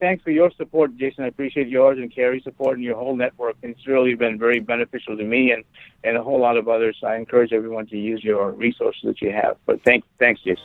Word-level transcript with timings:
thanks 0.00 0.22
for 0.22 0.30
your 0.30 0.50
support, 0.52 0.96
Jason. 0.96 1.24
I 1.24 1.28
appreciate 1.28 1.68
yours 1.68 1.98
and 1.98 2.14
Carrie's 2.14 2.44
support 2.44 2.76
and 2.76 2.84
your 2.84 2.96
whole 2.96 3.16
network. 3.16 3.56
It's 3.62 3.86
really 3.86 4.14
been 4.14 4.38
very 4.38 4.60
beneficial 4.60 5.16
to 5.16 5.24
me 5.24 5.52
and, 5.52 5.64
and 6.04 6.16
a 6.16 6.22
whole 6.22 6.40
lot 6.40 6.56
of 6.56 6.68
others. 6.68 6.98
I 7.02 7.16
encourage 7.16 7.52
everyone 7.52 7.86
to 7.88 7.98
use 7.98 8.22
your 8.22 8.50
resources 8.52 9.02
that 9.04 9.20
you 9.20 9.32
have. 9.32 9.56
But 9.66 9.82
thanks, 9.84 10.06
thanks, 10.18 10.40
Jason. 10.42 10.64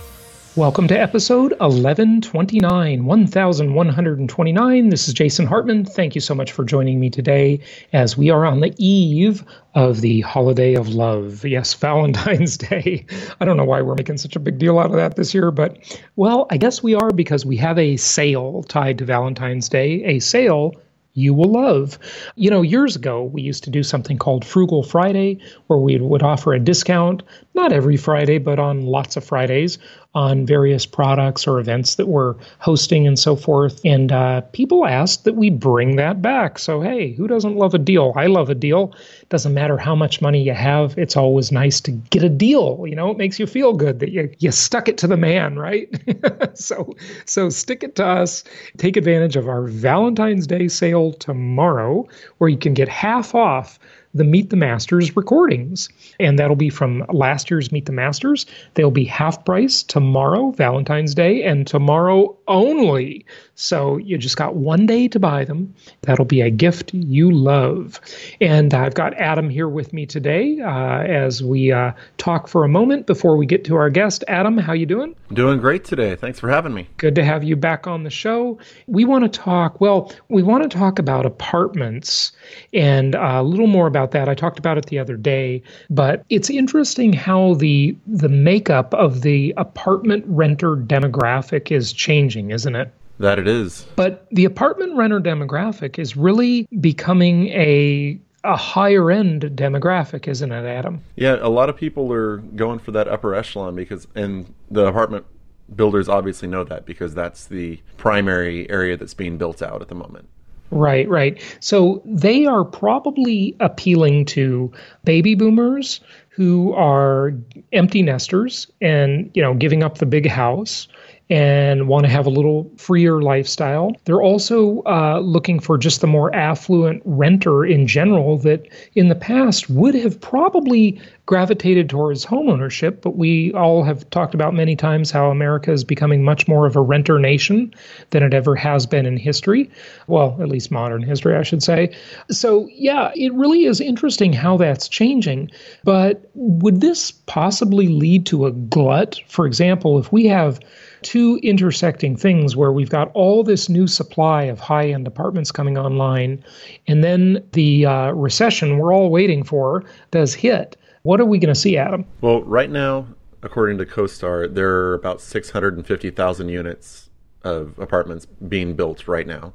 Welcome 0.57 0.89
to 0.89 0.99
episode 0.99 1.53
1129, 1.61 3.05
1129. 3.05 4.89
This 4.89 5.07
is 5.07 5.13
Jason 5.13 5.45
Hartman. 5.45 5.85
Thank 5.85 6.13
you 6.13 6.19
so 6.19 6.35
much 6.35 6.51
for 6.51 6.65
joining 6.65 6.99
me 6.99 7.09
today 7.09 7.61
as 7.93 8.17
we 8.17 8.31
are 8.31 8.45
on 8.45 8.59
the 8.59 8.73
eve 8.77 9.45
of 9.75 10.01
the 10.01 10.19
holiday 10.19 10.73
of 10.73 10.89
love. 10.89 11.45
Yes, 11.45 11.73
Valentine's 11.81 12.57
Day. 12.57 13.05
I 13.39 13.45
don't 13.45 13.55
know 13.55 13.63
why 13.63 13.81
we're 13.81 13.95
making 13.95 14.17
such 14.17 14.35
a 14.35 14.41
big 14.41 14.57
deal 14.57 14.77
out 14.77 14.87
of 14.87 14.97
that 14.97 15.15
this 15.15 15.33
year, 15.33 15.51
but 15.51 15.77
well, 16.17 16.47
I 16.49 16.57
guess 16.57 16.83
we 16.83 16.95
are 16.95 17.11
because 17.11 17.45
we 17.45 17.55
have 17.55 17.79
a 17.79 17.95
sale 17.95 18.63
tied 18.63 18.97
to 18.97 19.05
Valentine's 19.05 19.69
Day, 19.69 20.03
a 20.03 20.19
sale 20.19 20.75
you 21.13 21.33
will 21.33 21.51
love. 21.51 21.99
You 22.35 22.49
know, 22.49 22.61
years 22.61 22.95
ago, 22.95 23.23
we 23.23 23.41
used 23.41 23.63
to 23.65 23.69
do 23.69 23.83
something 23.83 24.17
called 24.17 24.45
Frugal 24.45 24.83
Friday, 24.83 25.39
where 25.67 25.79
we 25.79 25.97
would 25.97 26.23
offer 26.23 26.53
a 26.53 26.59
discount, 26.59 27.23
not 27.53 27.73
every 27.73 27.97
Friday, 27.97 28.37
but 28.37 28.59
on 28.59 28.85
lots 28.85 29.17
of 29.17 29.23
Fridays, 29.23 29.77
on 30.13 30.45
various 30.45 30.85
products 30.85 31.47
or 31.47 31.59
events 31.59 31.95
that 31.95 32.07
we're 32.07 32.35
hosting 32.59 33.07
and 33.07 33.17
so 33.17 33.35
forth. 33.35 33.79
And 33.85 34.11
uh, 34.11 34.41
people 34.51 34.85
asked 34.85 35.23
that 35.23 35.35
we 35.35 35.49
bring 35.49 35.95
that 35.95 36.21
back. 36.21 36.59
So, 36.59 36.81
hey, 36.81 37.13
who 37.13 37.27
doesn't 37.27 37.55
love 37.55 37.73
a 37.73 37.77
deal? 37.77 38.11
I 38.17 38.25
love 38.25 38.49
a 38.49 38.55
deal. 38.55 38.93
Doesn't 39.29 39.53
matter 39.53 39.77
how 39.77 39.95
much 39.95 40.21
money 40.21 40.43
you 40.43 40.53
have, 40.53 40.97
it's 40.97 41.15
always 41.15 41.51
nice 41.51 41.79
to 41.81 41.91
get 41.91 42.23
a 42.23 42.29
deal. 42.29 42.83
You 42.85 42.95
know, 42.95 43.09
it 43.09 43.17
makes 43.17 43.39
you 43.39 43.47
feel 43.47 43.73
good 43.73 43.99
that 43.99 44.11
you, 44.11 44.29
you 44.39 44.51
stuck 44.51 44.89
it 44.89 44.97
to 44.99 45.07
the 45.07 45.17
man, 45.17 45.57
right? 45.57 45.89
so, 46.57 46.93
so 47.25 47.49
stick 47.49 47.83
it 47.83 47.95
to 47.95 48.05
us. 48.05 48.43
Take 48.77 48.97
advantage 48.97 49.37
of 49.37 49.47
our 49.47 49.63
Valentine's 49.63 50.45
Day 50.45 50.67
sale 50.67 51.13
tomorrow, 51.13 52.07
where 52.39 52.49
you 52.49 52.57
can 52.57 52.73
get 52.73 52.89
half 52.89 53.33
off 53.33 53.79
the 54.13 54.23
Meet 54.23 54.49
the 54.49 54.55
Masters 54.55 55.15
recordings. 55.15 55.89
And 56.19 56.37
that'll 56.37 56.55
be 56.55 56.69
from 56.69 57.05
last 57.09 57.49
year's 57.49 57.71
Meet 57.71 57.85
the 57.85 57.91
Masters. 57.91 58.45
They'll 58.73 58.91
be 58.91 59.05
half 59.05 59.43
price 59.45 59.83
tomorrow, 59.83 60.51
Valentine's 60.51 61.15
Day, 61.15 61.43
and 61.43 61.65
tomorrow 61.67 62.35
only. 62.47 63.25
So 63.55 63.97
you 63.97 64.17
just 64.17 64.37
got 64.37 64.55
one 64.55 64.87
day 64.87 65.07
to 65.09 65.19
buy 65.19 65.45
them. 65.45 65.73
That'll 66.01 66.25
be 66.25 66.41
a 66.41 66.49
gift 66.49 66.93
you 66.95 67.29
love. 67.31 68.01
And 68.41 68.73
I've 68.73 68.95
got 68.95 69.13
Adam 69.15 69.49
here 69.49 69.69
with 69.69 69.93
me 69.93 70.07
today 70.07 70.59
uh, 70.59 71.03
as 71.03 71.43
we 71.43 71.71
uh, 71.71 71.91
talk 72.17 72.47
for 72.47 72.63
a 72.63 72.67
moment 72.67 73.05
before 73.05 73.37
we 73.37 73.45
get 73.45 73.63
to 73.65 73.75
our 73.75 73.91
guest. 73.91 74.23
Adam, 74.27 74.57
how 74.57 74.73
you 74.73 74.87
doing? 74.87 75.15
Doing 75.31 75.59
great 75.59 75.85
today. 75.85 76.15
Thanks 76.15 76.39
for 76.39 76.49
having 76.49 76.73
me. 76.73 76.87
Good 76.97 77.13
to 77.15 77.23
have 77.23 77.43
you 77.43 77.55
back 77.55 77.85
on 77.85 78.01
the 78.03 78.09
show. 78.09 78.57
We 78.87 79.05
want 79.05 79.31
to 79.31 79.39
talk, 79.39 79.79
well, 79.79 80.11
we 80.29 80.41
want 80.41 80.63
to 80.63 80.77
talk 80.77 80.97
about 80.97 81.27
apartments 81.27 82.31
and 82.73 83.13
a 83.13 83.43
little 83.43 83.67
more 83.67 83.85
about 83.85 84.00
that. 84.09 84.27
I 84.27 84.33
talked 84.33 84.57
about 84.57 84.79
it 84.79 84.87
the 84.87 84.97
other 84.97 85.15
day, 85.15 85.61
but 85.91 86.25
it's 86.29 86.49
interesting 86.49 87.13
how 87.13 87.53
the 87.53 87.95
the 88.07 88.29
makeup 88.29 88.93
of 88.95 89.21
the 89.21 89.53
apartment 89.57 90.25
renter 90.27 90.75
demographic 90.75 91.71
is 91.71 91.93
changing, 91.93 92.49
isn't 92.49 92.75
it? 92.75 92.91
That 93.19 93.37
it 93.37 93.47
is. 93.47 93.85
But 93.95 94.25
the 94.31 94.45
apartment 94.45 94.95
renter 94.95 95.19
demographic 95.19 95.99
is 95.99 96.17
really 96.17 96.67
becoming 96.79 97.49
a 97.49 98.19
a 98.43 98.57
higher 98.57 99.11
end 99.11 99.43
demographic, 99.55 100.27
isn't 100.27 100.51
it, 100.51 100.65
Adam? 100.65 101.03
Yeah, 101.15 101.37
a 101.39 101.49
lot 101.49 101.69
of 101.69 101.77
people 101.77 102.11
are 102.11 102.37
going 102.37 102.79
for 102.79 102.91
that 102.91 103.07
upper 103.07 103.35
echelon 103.35 103.75
because, 103.75 104.07
and 104.15 104.51
the 104.71 104.87
apartment 104.87 105.27
builders 105.75 106.09
obviously 106.09 106.47
know 106.47 106.63
that 106.63 106.85
because 106.85 107.13
that's 107.13 107.45
the 107.45 107.79
primary 107.97 108.69
area 108.69 108.97
that's 108.97 109.13
being 109.13 109.37
built 109.37 109.61
out 109.61 109.81
at 109.81 109.87
the 109.87 109.95
moment. 109.95 110.27
Right, 110.71 111.07
right. 111.09 111.41
So 111.59 112.01
they 112.05 112.45
are 112.45 112.63
probably 112.63 113.55
appealing 113.59 114.25
to 114.27 114.71
baby 115.03 115.35
boomers 115.35 115.99
who 116.29 116.73
are 116.73 117.33
empty 117.73 118.01
nesters 118.01 118.71
and, 118.79 119.29
you 119.33 119.41
know, 119.41 119.53
giving 119.53 119.83
up 119.83 119.97
the 119.97 120.05
big 120.05 120.27
house 120.27 120.87
and 121.31 121.87
want 121.87 122.03
to 122.03 122.11
have 122.11 122.25
a 122.25 122.29
little 122.29 122.69
freer 122.75 123.21
lifestyle. 123.21 123.93
They're 124.03 124.21
also 124.21 124.83
uh, 124.83 125.21
looking 125.23 125.61
for 125.61 125.77
just 125.77 126.01
the 126.01 126.07
more 126.07 126.35
affluent 126.35 127.01
renter 127.05 127.65
in 127.65 127.87
general 127.87 128.37
that 128.39 128.67
in 128.95 129.07
the 129.07 129.15
past 129.15 129.69
would 129.69 129.95
have 129.95 130.19
probably 130.19 131.01
gravitated 131.27 131.89
towards 131.89 132.25
homeownership, 132.25 132.99
but 132.99 133.15
we 133.15 133.53
all 133.53 133.81
have 133.81 134.09
talked 134.09 134.33
about 134.33 134.53
many 134.53 134.75
times 134.75 135.09
how 135.09 135.31
America 135.31 135.71
is 135.71 135.85
becoming 135.85 136.21
much 136.21 136.49
more 136.49 136.65
of 136.65 136.75
a 136.75 136.81
renter 136.81 137.17
nation 137.17 137.73
than 138.09 138.23
it 138.23 138.33
ever 138.33 138.53
has 138.53 138.85
been 138.85 139.05
in 139.05 139.15
history. 139.15 139.71
Well, 140.07 140.37
at 140.41 140.49
least 140.49 140.69
modern 140.69 141.01
history, 141.01 141.37
I 141.37 141.43
should 141.43 141.63
say. 141.63 141.95
So, 142.29 142.67
yeah, 142.73 143.13
it 143.15 143.31
really 143.33 143.63
is 143.63 143.79
interesting 143.79 144.33
how 144.33 144.57
that's 144.57 144.89
changing. 144.89 145.49
But 145.85 146.29
would 146.33 146.81
this 146.81 147.11
possibly 147.11 147.87
lead 147.87 148.25
to 148.25 148.47
a 148.47 148.51
glut? 148.51 149.21
For 149.29 149.45
example, 149.45 149.97
if 149.97 150.11
we 150.11 150.25
have 150.25 150.59
two 151.03 151.39
intersecting 151.43 152.15
things 152.15 152.55
where 152.55 152.71
we've 152.71 152.89
got 152.89 153.11
all 153.13 153.43
this 153.43 153.69
new 153.69 153.87
supply 153.87 154.43
of 154.43 154.59
high 154.59 154.89
end 154.89 155.07
apartments 155.07 155.51
coming 155.51 155.77
online, 155.77 156.43
and 156.87 157.03
then 157.03 157.43
the 157.53 157.85
uh, 157.85 158.11
recession 158.11 158.77
we're 158.77 158.93
all 158.93 159.09
waiting 159.09 159.43
for 159.43 159.83
does 160.11 160.33
hit. 160.33 160.77
What 161.03 161.19
are 161.19 161.25
we 161.25 161.39
going 161.39 161.53
to 161.53 161.59
see, 161.59 161.77
Adam? 161.77 162.05
Well, 162.21 162.43
right 162.43 162.69
now, 162.69 163.07
according 163.43 163.77
to 163.79 163.85
CoStar, 163.85 164.53
there 164.53 164.69
are 164.69 164.93
about 164.93 165.21
650,000 165.21 166.49
units 166.49 167.09
of 167.43 167.77
apartments 167.79 168.27
being 168.47 168.75
built 168.75 169.07
right 169.07 169.25
now. 169.25 169.53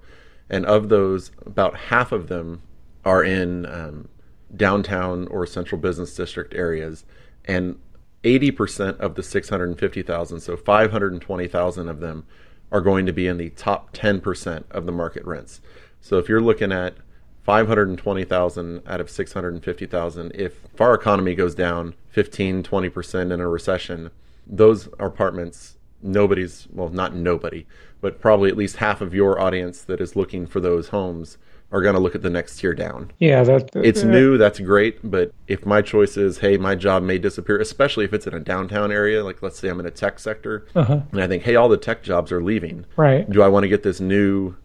And 0.50 0.66
of 0.66 0.88
those, 0.88 1.30
about 1.44 1.76
half 1.76 2.12
of 2.12 2.28
them 2.28 2.62
are 3.04 3.22
in 3.22 3.66
um, 3.66 4.08
downtown 4.56 5.28
or 5.28 5.46
central 5.46 5.80
business 5.80 6.14
district 6.14 6.54
areas. 6.54 7.04
And 7.44 7.78
80% 8.26 8.98
of 8.98 9.14
the 9.14 9.22
650,000, 9.22 10.40
so 10.40 10.56
520,000 10.56 11.88
of 11.88 12.00
them, 12.00 12.26
are 12.72 12.80
going 12.80 13.06
to 13.06 13.12
be 13.12 13.28
in 13.28 13.36
the 13.36 13.50
top 13.50 13.92
10% 13.92 14.64
of 14.72 14.84
the 14.84 14.92
market 14.92 15.24
rents. 15.24 15.60
So 16.00 16.18
if 16.18 16.28
you're 16.28 16.40
looking 16.40 16.72
at 16.72 16.96
520,000 17.44 18.82
out 18.84 19.00
of 19.00 19.08
650,000, 19.08 20.32
if 20.34 20.58
our 20.80 20.94
economy 20.94 21.36
goes 21.36 21.54
down 21.54 21.94
15, 22.08 22.64
20% 22.64 23.32
in 23.32 23.40
a 23.40 23.48
recession, 23.48 24.10
those 24.44 24.88
apartments, 24.98 25.76
nobody's, 26.02 26.66
well, 26.72 26.88
not 26.88 27.14
nobody, 27.14 27.64
but 28.00 28.20
probably 28.20 28.50
at 28.50 28.56
least 28.56 28.76
half 28.76 29.00
of 29.00 29.14
your 29.14 29.40
audience 29.40 29.82
that 29.82 30.00
is 30.00 30.16
looking 30.16 30.48
for 30.48 30.60
those 30.60 30.88
homes 30.88 31.38
are 31.72 31.82
going 31.82 31.94
to 31.94 32.00
look 32.00 32.14
at 32.14 32.22
the 32.22 32.30
next 32.30 32.58
tier 32.58 32.74
down. 32.74 33.10
Yeah, 33.18 33.42
that, 33.42 33.72
that 33.72 33.84
it's 33.84 34.02
new. 34.02 34.38
That's 34.38 34.60
great. 34.60 34.98
But 35.08 35.32
if 35.48 35.66
my 35.66 35.82
choice 35.82 36.16
is, 36.16 36.38
hey, 36.38 36.56
my 36.56 36.74
job 36.74 37.02
may 37.02 37.18
disappear, 37.18 37.58
especially 37.60 38.04
if 38.04 38.12
it's 38.12 38.26
in 38.26 38.34
a 38.34 38.40
downtown 38.40 38.92
area, 38.92 39.24
like 39.24 39.42
let's 39.42 39.58
say 39.58 39.68
I'm 39.68 39.80
in 39.80 39.86
a 39.86 39.90
tech 39.90 40.18
sector, 40.18 40.66
uh-huh. 40.74 41.00
and 41.10 41.20
I 41.20 41.26
think, 41.26 41.42
hey, 41.42 41.56
all 41.56 41.68
the 41.68 41.76
tech 41.76 42.02
jobs 42.02 42.30
are 42.30 42.42
leaving. 42.42 42.86
Right. 42.96 43.28
Do 43.28 43.42
I 43.42 43.48
want 43.48 43.64
to 43.64 43.68
get 43.68 43.82
this 43.82 44.00
new 44.00 44.56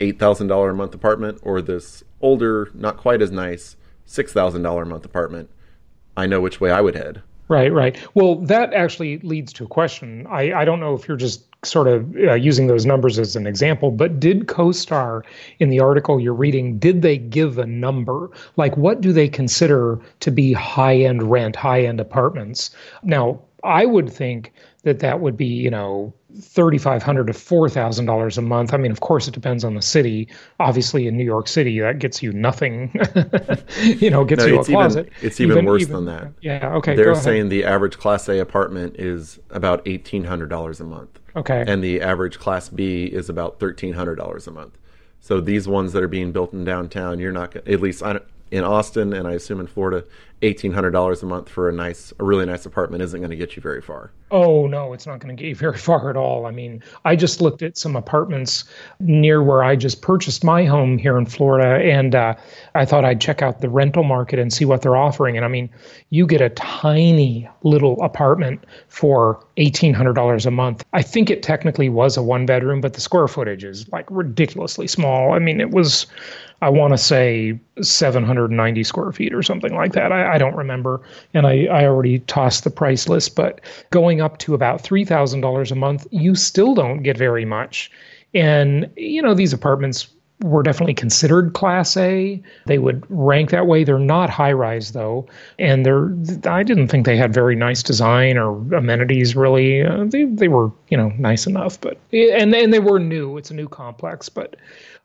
eight 0.00 0.18
thousand 0.18 0.48
dollar 0.48 0.70
a 0.70 0.74
month 0.74 0.94
apartment 0.94 1.38
or 1.42 1.62
this 1.62 2.02
older, 2.20 2.70
not 2.74 2.96
quite 2.96 3.22
as 3.22 3.30
nice 3.30 3.76
six 4.04 4.32
thousand 4.32 4.62
dollar 4.62 4.82
a 4.82 4.86
month 4.86 5.04
apartment? 5.04 5.50
I 6.16 6.26
know 6.26 6.40
which 6.40 6.60
way 6.60 6.70
I 6.72 6.80
would 6.80 6.96
head. 6.96 7.22
Right, 7.48 7.72
right. 7.72 7.98
Well, 8.14 8.34
that 8.42 8.74
actually 8.74 9.18
leads 9.20 9.52
to 9.54 9.64
a 9.64 9.68
question. 9.68 10.26
I, 10.28 10.52
I 10.52 10.64
don't 10.66 10.80
know 10.80 10.94
if 10.94 11.08
you're 11.08 11.16
just 11.16 11.47
sort 11.64 11.88
of 11.88 12.14
uh, 12.16 12.34
using 12.34 12.68
those 12.68 12.86
numbers 12.86 13.18
as 13.18 13.34
an 13.34 13.46
example, 13.46 13.90
but 13.90 14.20
did 14.20 14.46
CoStar 14.46 15.22
in 15.58 15.70
the 15.70 15.80
article 15.80 16.20
you're 16.20 16.32
reading, 16.32 16.78
did 16.78 17.02
they 17.02 17.18
give 17.18 17.58
a 17.58 17.66
number? 17.66 18.30
Like, 18.56 18.76
what 18.76 19.00
do 19.00 19.12
they 19.12 19.28
consider 19.28 19.98
to 20.20 20.30
be 20.30 20.52
high 20.52 20.96
end 20.96 21.30
rent, 21.30 21.56
high 21.56 21.82
end 21.82 22.00
apartments? 22.00 22.70
Now, 23.02 23.40
I 23.64 23.86
would 23.86 24.08
think 24.08 24.52
that 24.88 25.00
that 25.00 25.20
would 25.20 25.36
be, 25.36 25.46
you 25.46 25.70
know, 25.70 26.12
3,500 26.40 27.26
to 27.26 27.32
$4,000 27.32 28.38
a 28.38 28.42
month. 28.42 28.74
I 28.74 28.76
mean, 28.76 28.90
of 28.90 29.00
course, 29.00 29.28
it 29.28 29.34
depends 29.34 29.64
on 29.64 29.74
the 29.74 29.82
city. 29.82 30.28
Obviously, 30.60 31.06
in 31.06 31.16
New 31.16 31.24
York 31.24 31.48
City, 31.48 31.78
that 31.80 31.98
gets 31.98 32.22
you 32.22 32.32
nothing. 32.32 32.90
you 33.82 34.10
know, 34.10 34.24
gets 34.24 34.44
no, 34.44 34.46
you 34.46 34.60
a 34.60 34.64
closet. 34.64 35.06
Even, 35.06 35.26
it's 35.26 35.40
even, 35.40 35.58
even 35.58 35.66
worse 35.66 35.82
even, 35.82 35.94
than 35.94 36.04
that. 36.06 36.32
Yeah. 36.40 36.74
Okay. 36.74 36.96
They're 36.96 37.14
saying 37.14 37.48
the 37.48 37.64
average 37.64 37.98
Class 37.98 38.28
A 38.28 38.38
apartment 38.40 38.96
is 38.98 39.38
about 39.50 39.84
$1,800 39.84 40.80
a 40.80 40.84
month. 40.84 41.18
Okay. 41.36 41.64
And 41.66 41.84
the 41.84 42.00
average 42.00 42.38
Class 42.38 42.68
B 42.68 43.04
is 43.04 43.28
about 43.28 43.58
$1,300 43.60 44.46
a 44.46 44.50
month. 44.50 44.78
So 45.20 45.40
these 45.40 45.68
ones 45.68 45.92
that 45.92 46.02
are 46.02 46.08
being 46.08 46.32
built 46.32 46.52
in 46.52 46.64
downtown, 46.64 47.18
you're 47.18 47.32
not 47.32 47.54
at 47.54 47.80
least 47.80 48.02
in 48.50 48.64
Austin, 48.64 49.12
and 49.12 49.26
I 49.26 49.32
assume 49.32 49.60
in 49.60 49.66
Florida, 49.66 50.04
eighteen 50.42 50.72
hundred 50.72 50.90
dollars 50.90 51.22
a 51.22 51.26
month 51.26 51.48
for 51.48 51.68
a 51.68 51.72
nice, 51.72 52.12
a 52.18 52.24
really 52.24 52.46
nice 52.46 52.66
apartment 52.66 53.02
isn't 53.02 53.20
going 53.20 53.30
to 53.30 53.36
get 53.36 53.56
you 53.56 53.62
very 53.62 53.80
far. 53.80 54.12
Oh 54.30 54.66
no, 54.66 54.92
it's 54.92 55.06
not 55.06 55.20
going 55.20 55.34
to 55.34 55.40
get 55.40 55.48
you 55.48 55.54
very 55.54 55.78
far 55.78 56.10
at 56.10 56.16
all. 56.16 56.46
I 56.46 56.50
mean, 56.50 56.82
I 57.04 57.16
just 57.16 57.40
looked 57.40 57.62
at 57.62 57.78
some 57.78 57.96
apartments 57.96 58.64
near 59.00 59.42
where 59.42 59.62
I 59.62 59.76
just 59.76 60.02
purchased 60.02 60.44
my 60.44 60.64
home 60.64 60.98
here 60.98 61.18
in 61.18 61.26
Florida, 61.26 61.84
and 61.84 62.14
uh, 62.14 62.34
I 62.74 62.84
thought 62.84 63.04
I'd 63.04 63.20
check 63.20 63.42
out 63.42 63.60
the 63.60 63.68
rental 63.68 64.04
market 64.04 64.38
and 64.38 64.52
see 64.52 64.64
what 64.64 64.82
they're 64.82 64.96
offering. 64.96 65.36
And 65.36 65.44
I 65.44 65.48
mean, 65.48 65.70
you 66.10 66.26
get 66.26 66.40
a 66.40 66.50
tiny 66.50 67.48
little 67.62 68.00
apartment 68.02 68.64
for 68.88 69.44
eighteen 69.56 69.94
hundred 69.94 70.14
dollars 70.14 70.46
a 70.46 70.50
month. 70.50 70.84
I 70.92 71.02
think 71.02 71.30
it 71.30 71.42
technically 71.42 71.88
was 71.88 72.16
a 72.16 72.22
one 72.22 72.46
bedroom, 72.46 72.80
but 72.80 72.94
the 72.94 73.00
square 73.00 73.28
footage 73.28 73.64
is 73.64 73.88
like 73.90 74.06
ridiculously 74.10 74.86
small. 74.86 75.32
I 75.32 75.38
mean, 75.38 75.60
it 75.60 75.70
was 75.70 76.06
I 76.60 76.70
want 76.70 76.92
to 76.92 76.98
say 76.98 77.58
790 77.80 78.82
square 78.82 79.12
feet 79.12 79.32
or 79.32 79.42
something 79.44 79.74
like 79.74 79.92
that. 79.92 80.10
I, 80.10 80.27
I 80.28 80.38
don't 80.38 80.56
remember. 80.56 81.00
And 81.34 81.46
I, 81.46 81.64
I 81.66 81.84
already 81.84 82.20
tossed 82.20 82.64
the 82.64 82.70
price 82.70 83.08
list, 83.08 83.34
but 83.34 83.60
going 83.90 84.20
up 84.20 84.38
to 84.38 84.54
about 84.54 84.82
$3,000 84.82 85.70
a 85.70 85.74
month, 85.74 86.06
you 86.10 86.34
still 86.34 86.74
don't 86.74 87.02
get 87.02 87.16
very 87.16 87.44
much. 87.44 87.90
And, 88.34 88.90
you 88.96 89.22
know, 89.22 89.34
these 89.34 89.52
apartments 89.52 90.08
were 90.42 90.62
definitely 90.62 90.94
considered 90.94 91.52
class 91.52 91.96
A. 91.96 92.40
They 92.66 92.78
would 92.78 93.04
rank 93.08 93.50
that 93.50 93.66
way. 93.66 93.84
They're 93.84 93.98
not 93.98 94.30
high 94.30 94.52
rise 94.52 94.92
though, 94.92 95.26
and 95.58 95.84
they're 95.84 96.12
I 96.50 96.62
didn't 96.62 96.88
think 96.88 97.06
they 97.06 97.16
had 97.16 97.34
very 97.34 97.56
nice 97.56 97.82
design 97.82 98.38
or 98.38 98.50
amenities 98.74 99.34
really. 99.34 99.82
Uh, 99.82 100.04
they 100.04 100.24
they 100.24 100.48
were, 100.48 100.70
you 100.88 100.96
know, 100.96 101.12
nice 101.18 101.46
enough, 101.46 101.80
but 101.80 101.98
and 102.12 102.54
and 102.54 102.72
they 102.72 102.78
were 102.78 103.00
new. 103.00 103.36
It's 103.36 103.50
a 103.50 103.54
new 103.54 103.68
complex, 103.68 104.28
but 104.28 104.56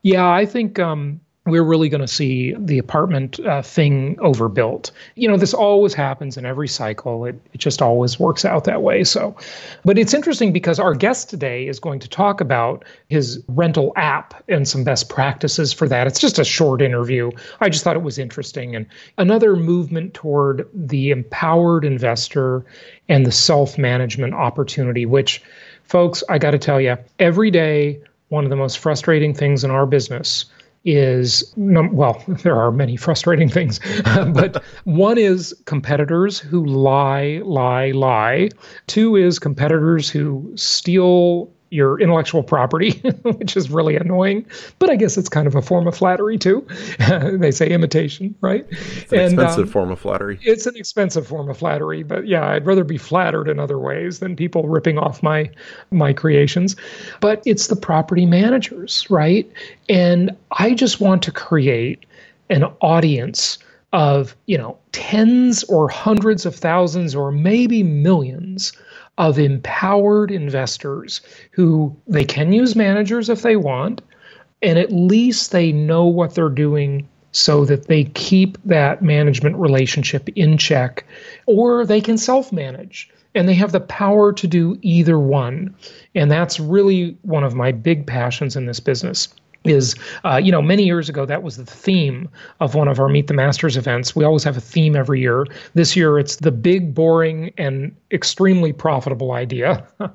yeah, 0.02 0.28
I 0.28 0.46
think 0.46 0.78
um 0.78 1.20
we're 1.46 1.62
really 1.62 1.90
going 1.90 2.00
to 2.00 2.08
see 2.08 2.54
the 2.58 2.78
apartment 2.78 3.38
uh, 3.40 3.60
thing 3.60 4.18
overbuilt. 4.20 4.90
You 5.14 5.28
know, 5.28 5.36
this 5.36 5.52
always 5.52 5.92
happens 5.92 6.38
in 6.38 6.46
every 6.46 6.68
cycle. 6.68 7.26
It, 7.26 7.38
it 7.52 7.58
just 7.58 7.82
always 7.82 8.18
works 8.18 8.46
out 8.46 8.64
that 8.64 8.82
way. 8.82 9.04
So, 9.04 9.36
but 9.84 9.98
it's 9.98 10.14
interesting 10.14 10.54
because 10.54 10.78
our 10.78 10.94
guest 10.94 11.28
today 11.28 11.68
is 11.68 11.78
going 11.78 12.00
to 12.00 12.08
talk 12.08 12.40
about 12.40 12.84
his 13.10 13.42
rental 13.48 13.92
app 13.96 14.42
and 14.48 14.66
some 14.66 14.84
best 14.84 15.10
practices 15.10 15.70
for 15.70 15.86
that. 15.86 16.06
It's 16.06 16.18
just 16.18 16.38
a 16.38 16.44
short 16.44 16.80
interview. 16.80 17.30
I 17.60 17.68
just 17.68 17.84
thought 17.84 17.96
it 17.96 18.02
was 18.02 18.18
interesting. 18.18 18.74
And 18.74 18.86
another 19.18 19.54
movement 19.54 20.14
toward 20.14 20.66
the 20.72 21.10
empowered 21.10 21.84
investor 21.84 22.64
and 23.10 23.26
the 23.26 23.32
self 23.32 23.76
management 23.76 24.32
opportunity, 24.32 25.04
which, 25.04 25.42
folks, 25.82 26.24
I 26.30 26.38
got 26.38 26.52
to 26.52 26.58
tell 26.58 26.80
you, 26.80 26.96
every 27.18 27.50
day, 27.50 28.00
one 28.30 28.44
of 28.44 28.50
the 28.50 28.56
most 28.56 28.78
frustrating 28.78 29.34
things 29.34 29.62
in 29.62 29.70
our 29.70 29.84
business 29.84 30.46
is 30.84 31.52
well, 31.56 32.22
there 32.42 32.56
are 32.56 32.70
many 32.70 32.96
frustrating 32.96 33.48
things, 33.48 33.80
but 34.04 34.62
one 34.84 35.18
is 35.18 35.54
competitors 35.64 36.38
who 36.38 36.64
lie, 36.64 37.40
lie, 37.44 37.90
lie. 37.92 38.50
Two 38.86 39.16
is 39.16 39.38
competitors 39.38 40.10
who 40.10 40.52
steal 40.56 41.53
your 41.74 42.00
intellectual 42.00 42.42
property, 42.42 42.92
which 43.22 43.56
is 43.56 43.68
really 43.68 43.96
annoying. 43.96 44.46
But 44.78 44.90
I 44.90 44.96
guess 44.96 45.18
it's 45.18 45.28
kind 45.28 45.48
of 45.48 45.56
a 45.56 45.62
form 45.62 45.88
of 45.88 45.96
flattery 45.96 46.38
too. 46.38 46.66
they 47.08 47.50
say 47.50 47.68
imitation, 47.68 48.34
right? 48.40 48.64
It's 48.70 49.12
an 49.12 49.18
and, 49.18 49.32
expensive 49.32 49.64
um, 49.66 49.72
form 49.72 49.90
of 49.90 49.98
flattery. 49.98 50.38
It's 50.42 50.66
an 50.66 50.76
expensive 50.76 51.26
form 51.26 51.50
of 51.50 51.58
flattery, 51.58 52.04
but 52.04 52.28
yeah, 52.28 52.48
I'd 52.48 52.64
rather 52.64 52.84
be 52.84 52.96
flattered 52.96 53.48
in 53.48 53.58
other 53.58 53.78
ways 53.78 54.20
than 54.20 54.36
people 54.36 54.68
ripping 54.68 54.98
off 54.98 55.22
my 55.22 55.50
my 55.90 56.12
creations. 56.12 56.76
But 57.20 57.42
it's 57.44 57.66
the 57.66 57.76
property 57.76 58.24
managers, 58.24 59.04
right? 59.10 59.50
And 59.88 60.30
I 60.52 60.74
just 60.74 61.00
want 61.00 61.24
to 61.24 61.32
create 61.32 62.06
an 62.50 62.64
audience 62.82 63.58
of, 63.92 64.36
you 64.46 64.58
know, 64.58 64.78
tens 64.92 65.64
or 65.64 65.88
hundreds 65.88 66.46
of 66.46 66.54
thousands 66.54 67.14
or 67.14 67.32
maybe 67.32 67.82
millions 67.82 68.72
of 69.18 69.38
empowered 69.38 70.30
investors 70.30 71.20
who 71.52 71.94
they 72.06 72.24
can 72.24 72.52
use 72.52 72.74
managers 72.74 73.28
if 73.28 73.42
they 73.42 73.56
want, 73.56 74.02
and 74.62 74.78
at 74.78 74.92
least 74.92 75.52
they 75.52 75.72
know 75.72 76.06
what 76.06 76.34
they're 76.34 76.48
doing 76.48 77.08
so 77.32 77.64
that 77.64 77.86
they 77.88 78.04
keep 78.04 78.58
that 78.64 79.02
management 79.02 79.56
relationship 79.56 80.28
in 80.30 80.56
check, 80.56 81.04
or 81.46 81.84
they 81.84 82.00
can 82.00 82.16
self 82.16 82.52
manage. 82.52 83.10
And 83.36 83.48
they 83.48 83.54
have 83.54 83.72
the 83.72 83.80
power 83.80 84.32
to 84.32 84.46
do 84.46 84.78
either 84.82 85.18
one. 85.18 85.74
And 86.14 86.30
that's 86.30 86.60
really 86.60 87.18
one 87.22 87.42
of 87.42 87.56
my 87.56 87.72
big 87.72 88.06
passions 88.06 88.54
in 88.54 88.66
this 88.66 88.78
business 88.78 89.26
is 89.64 89.94
uh, 90.24 90.36
you 90.36 90.52
know 90.52 90.62
many 90.62 90.84
years 90.84 91.08
ago 91.08 91.26
that 91.26 91.42
was 91.42 91.56
the 91.56 91.64
theme 91.64 92.28
of 92.60 92.74
one 92.74 92.88
of 92.88 93.00
our 93.00 93.08
meet 93.08 93.26
the 93.26 93.34
masters 93.34 93.76
events. 93.76 94.14
We 94.14 94.24
always 94.24 94.44
have 94.44 94.56
a 94.56 94.60
theme 94.60 94.94
every 94.94 95.20
year. 95.20 95.46
This 95.74 95.96
year 95.96 96.18
it's 96.18 96.36
the 96.36 96.52
big 96.52 96.94
boring 96.94 97.52
and 97.58 97.94
extremely 98.12 98.72
profitable 98.72 99.32
idea. 99.32 99.86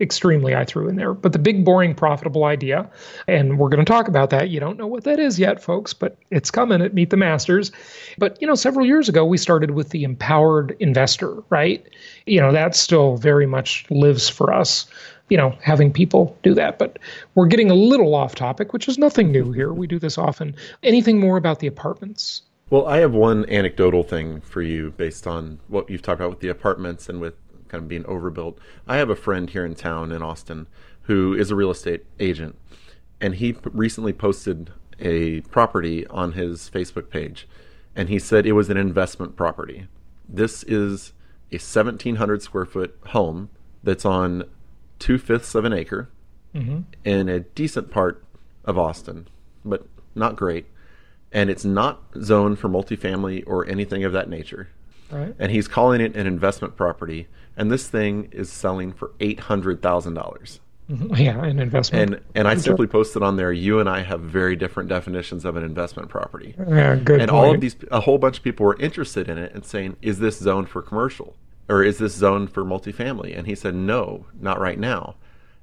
Extremely 0.00 0.56
i 0.56 0.64
threw 0.64 0.88
in 0.88 0.96
there. 0.96 1.14
But 1.14 1.32
the 1.32 1.38
big 1.38 1.64
boring 1.64 1.94
profitable 1.94 2.44
idea 2.44 2.90
and 3.28 3.58
we're 3.58 3.68
going 3.68 3.84
to 3.84 3.90
talk 3.92 4.08
about 4.08 4.30
that. 4.30 4.48
You 4.48 4.58
don't 4.58 4.76
know 4.76 4.86
what 4.86 5.04
that 5.04 5.20
is 5.20 5.38
yet 5.38 5.62
folks 5.62 5.92
but 5.92 6.16
it's 6.30 6.50
coming 6.50 6.82
at 6.82 6.94
meet 6.94 7.10
the 7.10 7.16
masters. 7.16 7.70
But 8.18 8.40
you 8.40 8.46
know 8.46 8.54
several 8.54 8.86
years 8.86 9.08
ago 9.08 9.24
we 9.24 9.38
started 9.38 9.72
with 9.72 9.90
the 9.90 10.04
empowered 10.04 10.76
investor 10.80 11.42
right? 11.50 11.86
You 12.26 12.40
know 12.40 12.52
that 12.52 12.74
still 12.74 13.16
very 13.16 13.46
much 13.46 13.84
lives 13.90 14.28
for 14.28 14.52
us 14.52 14.86
you 15.32 15.38
know, 15.38 15.56
having 15.62 15.90
people 15.90 16.36
do 16.42 16.52
that. 16.52 16.78
But 16.78 16.98
we're 17.34 17.46
getting 17.46 17.70
a 17.70 17.74
little 17.74 18.14
off 18.14 18.34
topic, 18.34 18.74
which 18.74 18.86
is 18.86 18.98
nothing 18.98 19.32
new 19.32 19.50
here. 19.50 19.72
We 19.72 19.86
do 19.86 19.98
this 19.98 20.18
often. 20.18 20.54
Anything 20.82 21.18
more 21.18 21.38
about 21.38 21.60
the 21.60 21.66
apartments? 21.66 22.42
Well, 22.68 22.86
I 22.86 22.98
have 22.98 23.14
one 23.14 23.48
anecdotal 23.48 24.02
thing 24.02 24.42
for 24.42 24.60
you 24.60 24.90
based 24.90 25.26
on 25.26 25.58
what 25.68 25.88
you've 25.88 26.02
talked 26.02 26.20
about 26.20 26.28
with 26.28 26.40
the 26.40 26.48
apartments 26.48 27.08
and 27.08 27.18
with 27.18 27.32
kind 27.68 27.82
of 27.82 27.88
being 27.88 28.04
overbuilt. 28.04 28.58
I 28.86 28.98
have 28.98 29.08
a 29.08 29.16
friend 29.16 29.48
here 29.48 29.64
in 29.64 29.74
town 29.74 30.12
in 30.12 30.22
Austin 30.22 30.66
who 31.04 31.32
is 31.32 31.50
a 31.50 31.56
real 31.56 31.70
estate 31.70 32.04
agent, 32.20 32.58
and 33.18 33.36
he 33.36 33.56
recently 33.64 34.12
posted 34.12 34.70
a 35.00 35.40
property 35.40 36.06
on 36.08 36.32
his 36.32 36.68
Facebook 36.68 37.08
page, 37.08 37.48
and 37.96 38.10
he 38.10 38.18
said 38.18 38.44
it 38.44 38.52
was 38.52 38.68
an 38.68 38.76
investment 38.76 39.34
property. 39.34 39.86
This 40.28 40.62
is 40.64 41.14
a 41.50 41.56
1,700 41.56 42.42
square 42.42 42.66
foot 42.66 42.98
home 43.06 43.48
that's 43.82 44.04
on 44.04 44.44
two 45.02 45.18
fifths 45.18 45.56
of 45.56 45.64
an 45.64 45.72
acre 45.72 46.08
mm-hmm. 46.54 46.80
in 47.04 47.28
a 47.28 47.40
decent 47.40 47.90
part 47.90 48.24
of 48.64 48.78
Austin, 48.78 49.26
but 49.64 49.84
not 50.14 50.36
great. 50.36 50.66
And 51.32 51.50
it's 51.50 51.64
not 51.64 52.02
zoned 52.22 52.60
for 52.60 52.68
multifamily 52.68 53.42
or 53.46 53.66
anything 53.66 54.04
of 54.04 54.12
that 54.12 54.28
nature. 54.28 54.68
Right. 55.10 55.34
And 55.40 55.50
he's 55.50 55.66
calling 55.66 56.00
it 56.00 56.16
an 56.16 56.26
investment 56.26 56.76
property. 56.76 57.26
And 57.56 57.70
this 57.70 57.88
thing 57.88 58.28
is 58.30 58.50
selling 58.50 58.92
for 58.92 59.10
eight 59.18 59.40
hundred 59.40 59.82
thousand 59.82 60.14
dollars. 60.14 60.60
Mm-hmm. 60.88 61.14
Yeah, 61.16 61.44
an 61.44 61.58
investment. 61.58 62.14
And 62.14 62.22
and 62.34 62.48
I 62.48 62.56
simply 62.56 62.86
posted 62.86 63.22
on 63.22 63.36
there. 63.36 63.52
You 63.52 63.80
and 63.80 63.88
I 63.88 64.02
have 64.02 64.20
very 64.20 64.54
different 64.54 64.88
definitions 64.88 65.44
of 65.44 65.56
an 65.56 65.64
investment 65.64 66.10
property. 66.10 66.54
Yeah, 66.58 66.96
good. 66.96 67.20
And 67.20 67.30
point. 67.30 67.44
all 67.44 67.54
of 67.54 67.60
these, 67.60 67.76
a 67.90 68.00
whole 68.00 68.18
bunch 68.18 68.38
of 68.38 68.44
people 68.44 68.66
were 68.66 68.78
interested 68.78 69.28
in 69.28 69.38
it 69.38 69.52
and 69.54 69.64
saying, 69.64 69.96
"Is 70.00 70.18
this 70.18 70.38
zoned 70.38 70.68
for 70.68 70.80
commercial?" 70.80 71.34
Or 71.68 71.82
is 71.82 71.98
this 71.98 72.14
zoned 72.14 72.52
for 72.52 72.64
multifamily? 72.64 73.36
And 73.36 73.46
he 73.46 73.54
said, 73.54 73.74
no, 73.74 74.26
not 74.40 74.60
right 74.60 74.78
now. 74.78 75.16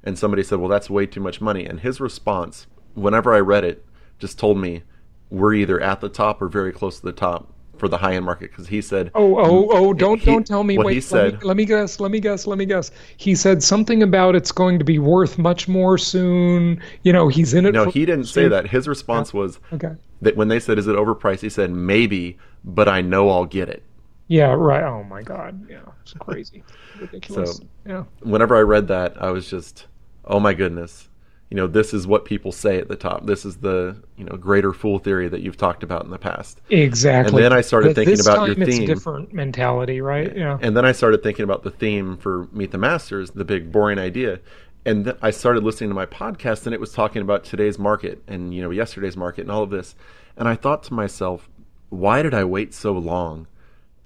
And 0.04 0.18
somebody 0.18 0.44
said, 0.44 0.60
well, 0.60 0.70
that's 0.70 0.90
way 0.90 1.06
too 1.06 1.20
much 1.20 1.42
money. 1.42 1.66
And 1.66 1.82
his 1.82 2.00
response, 2.00 2.68
whenever 2.94 3.34
I 3.34 3.40
read 3.40 3.64
it, 3.64 3.86
just 4.18 4.40
told 4.40 4.58
me 4.58 4.84
we're 5.30 5.54
either 5.54 5.80
at 5.80 6.02
the 6.02 6.10
top 6.10 6.42
or 6.42 6.48
very 6.48 6.72
close 6.72 7.00
to 7.00 7.06
the 7.06 7.12
top 7.12 7.54
for 7.80 7.88
the 7.88 7.98
high 7.98 8.16
end 8.16 8.26
market 8.26 8.52
because 8.52 8.68
he 8.68 8.82
said, 8.82 9.10
"Oh, 9.16 9.38
oh, 9.40 9.68
oh! 9.72 9.94
Don't 9.94 10.20
he, 10.20 10.26
don't 10.26 10.46
tell 10.46 10.64
me." 10.64 10.78
What 10.78 10.88
wait, 10.88 10.96
he 10.96 11.02
said. 11.02 11.34
Let 11.34 11.42
me, 11.42 11.48
let 11.48 11.58
me, 11.58 11.66
guess. 11.66 12.00
Let 12.00 12.12
me 12.12 12.20
guess. 12.20 12.46
Let 12.46 12.58
me 12.58 12.66
guess. 12.66 12.92
He 13.18 13.34
said 13.36 13.64
something 13.64 14.04
about 14.04 14.36
it's 14.36 14.52
going 14.52 14.78
to 14.80 14.86
be 14.86 15.00
worth 15.00 15.38
much 15.38 15.68
more 15.68 15.98
soon. 15.98 16.82
You 17.04 17.14
know, 17.14 17.30
he's 17.30 17.54
in 17.54 17.66
it. 17.66 17.72
No, 17.72 17.90
he 17.90 18.06
didn't 18.06 18.26
soon. 18.26 18.44
say 18.44 18.48
that. 18.50 18.68
His 18.68 18.88
response 18.88 19.34
yeah. 19.34 19.40
was 19.40 19.60
okay. 19.74 19.94
that 20.22 20.36
when 20.36 20.50
they 20.50 20.60
said, 20.60 20.78
"Is 20.78 20.88
it 20.88 20.96
overpriced?" 20.96 21.40
He 21.40 21.50
said, 21.50 21.72
"Maybe, 21.72 22.38
but 22.64 22.90
I 22.90 23.02
know 23.02 23.30
I'll 23.30 23.46
get 23.46 23.70
it." 23.70 23.84
Yeah, 24.30 24.54
right. 24.54 24.84
Oh 24.84 25.04
my 25.04 25.24
God. 25.24 25.68
Yeah, 25.70 25.82
it's 26.04 26.14
crazy, 26.14 26.64
ridiculous. 27.00 27.58
So, 27.58 27.64
yeah. 27.86 28.06
Whenever 28.22 28.56
I 28.56 28.62
read 28.62 28.88
that, 28.88 29.22
I 29.22 29.32
was 29.32 29.50
just 29.50 29.88
oh 30.26 30.40
my 30.40 30.54
goodness, 30.54 31.10
you 31.50 31.58
know, 31.58 31.66
this 31.68 31.94
is 31.96 32.06
what 32.06 32.26
people 32.26 32.52
say 32.52 32.78
at 32.78 32.88
the 32.88 32.96
top. 32.96 33.26
This 33.26 33.44
is 33.44 33.58
the 33.58 34.02
you 34.18 34.24
know 34.24 34.38
greater 34.38 34.72
fool 34.72 35.00
theory 35.00 35.28
that 35.30 35.42
you've 35.42 35.58
talked 35.58 35.84
about 35.84 36.06
in 36.06 36.12
the 36.12 36.20
past. 36.20 36.62
Exactly. 36.70 37.44
And 37.44 37.52
then 37.52 37.58
I 37.58 37.62
started 37.62 37.90
But 37.90 37.96
thinking 37.96 38.20
about 38.20 38.46
your 38.46 38.56
theme. 38.56 38.86
different 38.86 39.34
mentality, 39.34 40.00
right? 40.02 40.36
Yeah. 40.38 40.60
And 40.62 40.78
then 40.78 40.86
I 40.86 40.92
started 40.92 41.24
thinking 41.24 41.44
about 41.44 41.64
the 41.64 41.72
theme 41.72 42.18
for 42.18 42.48
Meet 42.52 42.72
the 42.72 42.78
Masters, 42.78 43.32
the 43.32 43.46
big 43.46 43.72
boring 43.72 43.98
idea. 43.98 44.40
And 44.86 45.06
th- 45.06 45.18
I 45.22 45.32
started 45.32 45.64
listening 45.64 45.90
to 45.90 45.96
my 45.96 46.06
podcast, 46.06 46.66
and 46.66 46.74
it 46.74 46.80
was 46.80 46.94
talking 46.94 47.22
about 47.24 47.44
today's 47.44 47.80
market 47.80 48.24
and 48.28 48.54
you 48.54 48.62
know 48.62 48.70
yesterday's 48.72 49.18
market 49.18 49.42
and 49.42 49.52
all 49.52 49.64
of 49.64 49.72
this. 49.72 49.96
And 50.38 50.48
I 50.48 50.56
thought 50.56 50.84
to 50.84 50.94
myself, 50.94 51.50
why 51.90 52.22
did 52.22 52.34
I 52.36 52.44
wait 52.44 52.74
so 52.76 52.94
long 52.94 53.48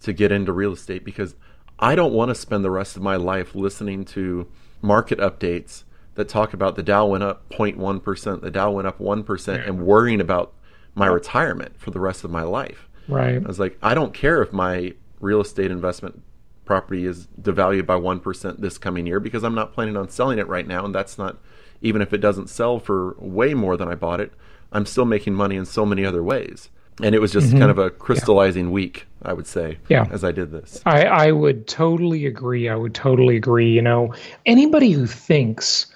to 0.03 0.13
get 0.13 0.31
into 0.31 0.53
real 0.53 0.73
estate? 0.73 1.03
Because 1.03 1.35
I 1.79 1.95
don't 1.95 2.13
want 2.13 2.29
to 2.29 2.35
spend 2.35 2.63
the 2.63 2.71
rest 2.71 2.95
of 2.95 3.01
my 3.01 3.15
life 3.15 3.55
listening 3.55 4.05
to 4.05 4.47
market 4.81 5.19
updates 5.19 5.83
that 6.15 6.29
talk 6.29 6.53
about 6.53 6.75
the 6.75 6.83
Dow 6.83 7.07
went 7.07 7.23
up 7.23 7.49
0.1%, 7.49 8.41
the 8.41 8.51
Dow 8.51 8.71
went 8.71 8.87
up 8.87 8.99
1%, 8.99 9.67
and 9.67 9.85
worrying 9.85 10.21
about 10.21 10.53
my 10.95 11.07
retirement 11.07 11.79
for 11.79 11.91
the 11.91 11.99
rest 11.99 12.23
of 12.23 12.29
my 12.29 12.43
life. 12.43 12.87
Right. 13.07 13.35
I 13.35 13.47
was 13.47 13.59
like, 13.59 13.77
I 13.81 13.93
don't 13.93 14.13
care 14.13 14.41
if 14.41 14.53
my 14.53 14.93
real 15.19 15.41
estate 15.41 15.71
investment 15.71 16.21
property 16.65 17.05
is 17.05 17.27
devalued 17.41 17.85
by 17.85 17.95
1% 17.95 18.59
this 18.59 18.77
coming 18.77 19.07
year 19.07 19.19
because 19.19 19.43
I'm 19.43 19.55
not 19.55 19.73
planning 19.73 19.97
on 19.97 20.09
selling 20.09 20.39
it 20.39 20.47
right 20.47 20.67
now. 20.67 20.85
And 20.85 20.93
that's 20.93 21.17
not, 21.17 21.37
even 21.81 22.01
if 22.01 22.13
it 22.13 22.19
doesn't 22.19 22.49
sell 22.49 22.79
for 22.79 23.15
way 23.17 23.53
more 23.53 23.75
than 23.75 23.87
I 23.87 23.95
bought 23.95 24.21
it, 24.21 24.31
I'm 24.71 24.85
still 24.85 25.05
making 25.05 25.33
money 25.33 25.55
in 25.55 25.65
so 25.65 25.85
many 25.85 26.05
other 26.05 26.23
ways. 26.23 26.69
And 27.01 27.15
it 27.15 27.19
was 27.19 27.31
just 27.31 27.47
mm-hmm. 27.47 27.59
kind 27.59 27.71
of 27.71 27.79
a 27.79 27.89
crystallizing 27.89 28.71
week, 28.71 29.07
I 29.23 29.33
would 29.33 29.47
say, 29.47 29.77
Yeah. 29.89 30.05
as 30.11 30.23
I 30.23 30.31
did 30.31 30.51
this. 30.51 30.81
I, 30.85 31.05
I 31.05 31.31
would 31.31 31.67
totally 31.67 32.25
agree. 32.25 32.69
I 32.69 32.75
would 32.75 32.93
totally 32.93 33.35
agree. 33.35 33.71
You 33.71 33.81
know, 33.81 34.13
anybody 34.45 34.91
who 34.91 35.07
thinks 35.07 35.87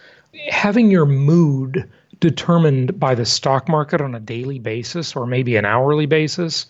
having 0.50 0.90
your 0.90 1.06
mood 1.06 1.90
determined 2.20 3.00
by 3.00 3.16
the 3.16 3.26
stock 3.26 3.70
market 3.70 4.02
on 4.02 4.16
a 4.16 4.20
daily 4.20 4.60
basis 4.60 5.16
or 5.16 5.28
maybe 5.28 5.56
an 5.56 5.66
hourly 5.66 6.08
basis, 6.08 6.66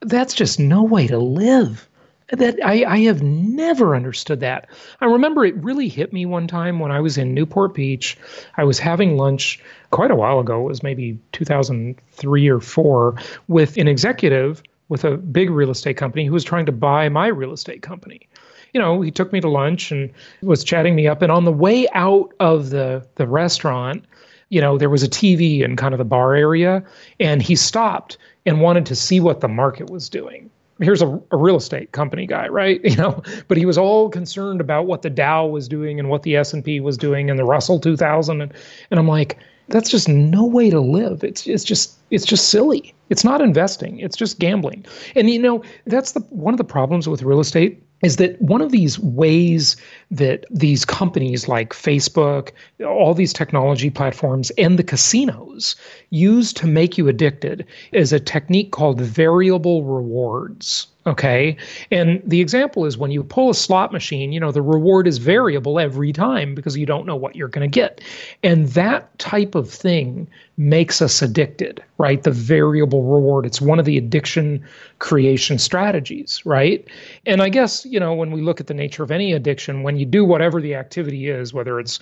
that's 0.00 0.34
just 0.34 0.58
no 0.58 0.82
way 0.82 1.06
to 1.06 1.18
live. 1.18 1.88
That 2.30 2.58
I, 2.64 2.84
I 2.84 2.98
have 3.00 3.22
never 3.22 3.94
understood 3.94 4.40
that. 4.40 4.68
I 5.00 5.04
remember 5.04 5.44
it 5.44 5.56
really 5.62 5.88
hit 5.88 6.12
me 6.12 6.24
one 6.24 6.46
time 6.46 6.78
when 6.78 6.90
I 6.90 7.00
was 7.00 7.18
in 7.18 7.34
Newport 7.34 7.74
Beach. 7.74 8.16
I 8.56 8.64
was 8.64 8.78
having 8.78 9.18
lunch 9.18 9.60
quite 9.90 10.10
a 10.10 10.16
while 10.16 10.40
ago. 10.40 10.62
It 10.62 10.68
was 10.68 10.82
maybe 10.82 11.18
2003 11.32 12.48
or 12.48 12.60
four 12.60 13.16
with 13.48 13.76
an 13.76 13.88
executive 13.88 14.62
with 14.88 15.04
a 15.04 15.16
big 15.16 15.50
real 15.50 15.70
estate 15.70 15.96
company 15.96 16.24
who 16.24 16.32
was 16.32 16.44
trying 16.44 16.66
to 16.66 16.72
buy 16.72 17.08
my 17.08 17.26
real 17.26 17.52
estate 17.52 17.82
company. 17.82 18.28
You 18.72 18.80
know, 18.80 19.02
he 19.02 19.10
took 19.10 19.32
me 19.32 19.40
to 19.40 19.48
lunch 19.48 19.92
and 19.92 20.10
was 20.42 20.64
chatting 20.64 20.94
me 20.94 21.06
up. 21.06 21.22
And 21.22 21.30
on 21.30 21.44
the 21.44 21.52
way 21.52 21.86
out 21.94 22.32
of 22.40 22.70
the 22.70 23.06
the 23.16 23.26
restaurant, 23.26 24.04
you 24.48 24.60
know, 24.60 24.78
there 24.78 24.90
was 24.90 25.02
a 25.02 25.08
TV 25.08 25.60
in 25.60 25.76
kind 25.76 25.94
of 25.94 25.98
the 25.98 26.04
bar 26.04 26.34
area, 26.34 26.82
and 27.20 27.42
he 27.42 27.54
stopped 27.54 28.16
and 28.46 28.60
wanted 28.60 28.86
to 28.86 28.94
see 28.94 29.20
what 29.20 29.40
the 29.40 29.48
market 29.48 29.90
was 29.90 30.08
doing. 30.08 30.50
Here's 30.80 31.02
a, 31.02 31.20
a 31.30 31.36
real 31.36 31.56
estate 31.56 31.92
company 31.92 32.26
guy, 32.26 32.48
right? 32.48 32.80
You 32.84 32.96
know, 32.96 33.22
but 33.48 33.56
he 33.56 33.66
was 33.66 33.78
all 33.78 34.08
concerned 34.08 34.60
about 34.60 34.86
what 34.86 35.02
the 35.02 35.10
Dow 35.10 35.46
was 35.46 35.68
doing 35.68 35.98
and 35.98 36.08
what 36.08 36.22
the 36.22 36.36
S 36.36 36.52
and 36.52 36.64
P 36.64 36.80
was 36.80 36.96
doing 36.96 37.30
and 37.30 37.38
the 37.38 37.44
Russell 37.44 37.80
2000, 37.80 38.40
and 38.40 38.52
and 38.90 39.00
I'm 39.00 39.08
like, 39.08 39.38
that's 39.68 39.90
just 39.90 40.08
no 40.08 40.44
way 40.44 40.70
to 40.70 40.80
live. 40.80 41.24
It's 41.24 41.46
it's 41.46 41.64
just 41.64 41.98
it's 42.10 42.24
just 42.26 42.50
silly. 42.50 42.94
It's 43.10 43.24
not 43.24 43.40
investing. 43.40 43.98
It's 43.98 44.16
just 44.16 44.38
gambling. 44.38 44.84
And 45.14 45.30
you 45.30 45.38
know, 45.38 45.62
that's 45.86 46.12
the 46.12 46.20
one 46.30 46.54
of 46.54 46.58
the 46.58 46.64
problems 46.64 47.08
with 47.08 47.22
real 47.22 47.40
estate 47.40 47.82
is 48.04 48.16
that 48.16 48.40
one 48.40 48.60
of 48.60 48.70
these 48.70 48.98
ways 48.98 49.76
that 50.10 50.44
these 50.50 50.84
companies 50.84 51.48
like 51.48 51.70
Facebook, 51.72 52.50
all 52.86 53.14
these 53.14 53.32
technology 53.32 53.88
platforms, 53.88 54.50
and 54.58 54.78
the 54.78 54.84
casinos 54.84 55.74
use 56.10 56.52
to 56.52 56.66
make 56.66 56.98
you 56.98 57.08
addicted 57.08 57.66
is 57.92 58.12
a 58.12 58.20
technique 58.20 58.72
called 58.72 59.00
variable 59.00 59.84
rewards. 59.84 60.86
Okay. 61.06 61.56
And 61.90 62.22
the 62.24 62.40
example 62.40 62.86
is 62.86 62.96
when 62.96 63.10
you 63.10 63.22
pull 63.22 63.50
a 63.50 63.54
slot 63.54 63.92
machine, 63.92 64.32
you 64.32 64.40
know, 64.40 64.50
the 64.50 64.62
reward 64.62 65.06
is 65.06 65.18
variable 65.18 65.78
every 65.78 66.14
time 66.14 66.54
because 66.54 66.78
you 66.78 66.86
don't 66.86 67.04
know 67.04 67.16
what 67.16 67.36
you're 67.36 67.48
going 67.48 67.70
to 67.70 67.72
get. 67.72 68.00
And 68.42 68.68
that 68.68 69.18
type 69.18 69.54
of 69.54 69.68
thing 69.68 70.26
makes 70.56 71.02
us 71.02 71.20
addicted, 71.20 71.84
right? 71.98 72.22
The 72.22 72.30
variable 72.30 73.02
reward. 73.02 73.44
It's 73.44 73.60
one 73.60 73.78
of 73.78 73.84
the 73.84 73.98
addiction 73.98 74.64
creation 74.98 75.58
strategies, 75.58 76.40
right? 76.46 76.88
And 77.26 77.42
I 77.42 77.50
guess, 77.50 77.84
you 77.84 78.00
know, 78.00 78.14
when 78.14 78.30
we 78.30 78.40
look 78.40 78.60
at 78.60 78.68
the 78.68 78.74
nature 78.74 79.02
of 79.02 79.10
any 79.10 79.34
addiction, 79.34 79.82
when 79.82 79.98
you 79.98 80.06
do 80.06 80.24
whatever 80.24 80.58
the 80.62 80.74
activity 80.74 81.28
is, 81.28 81.52
whether 81.52 81.78
it's 81.78 82.00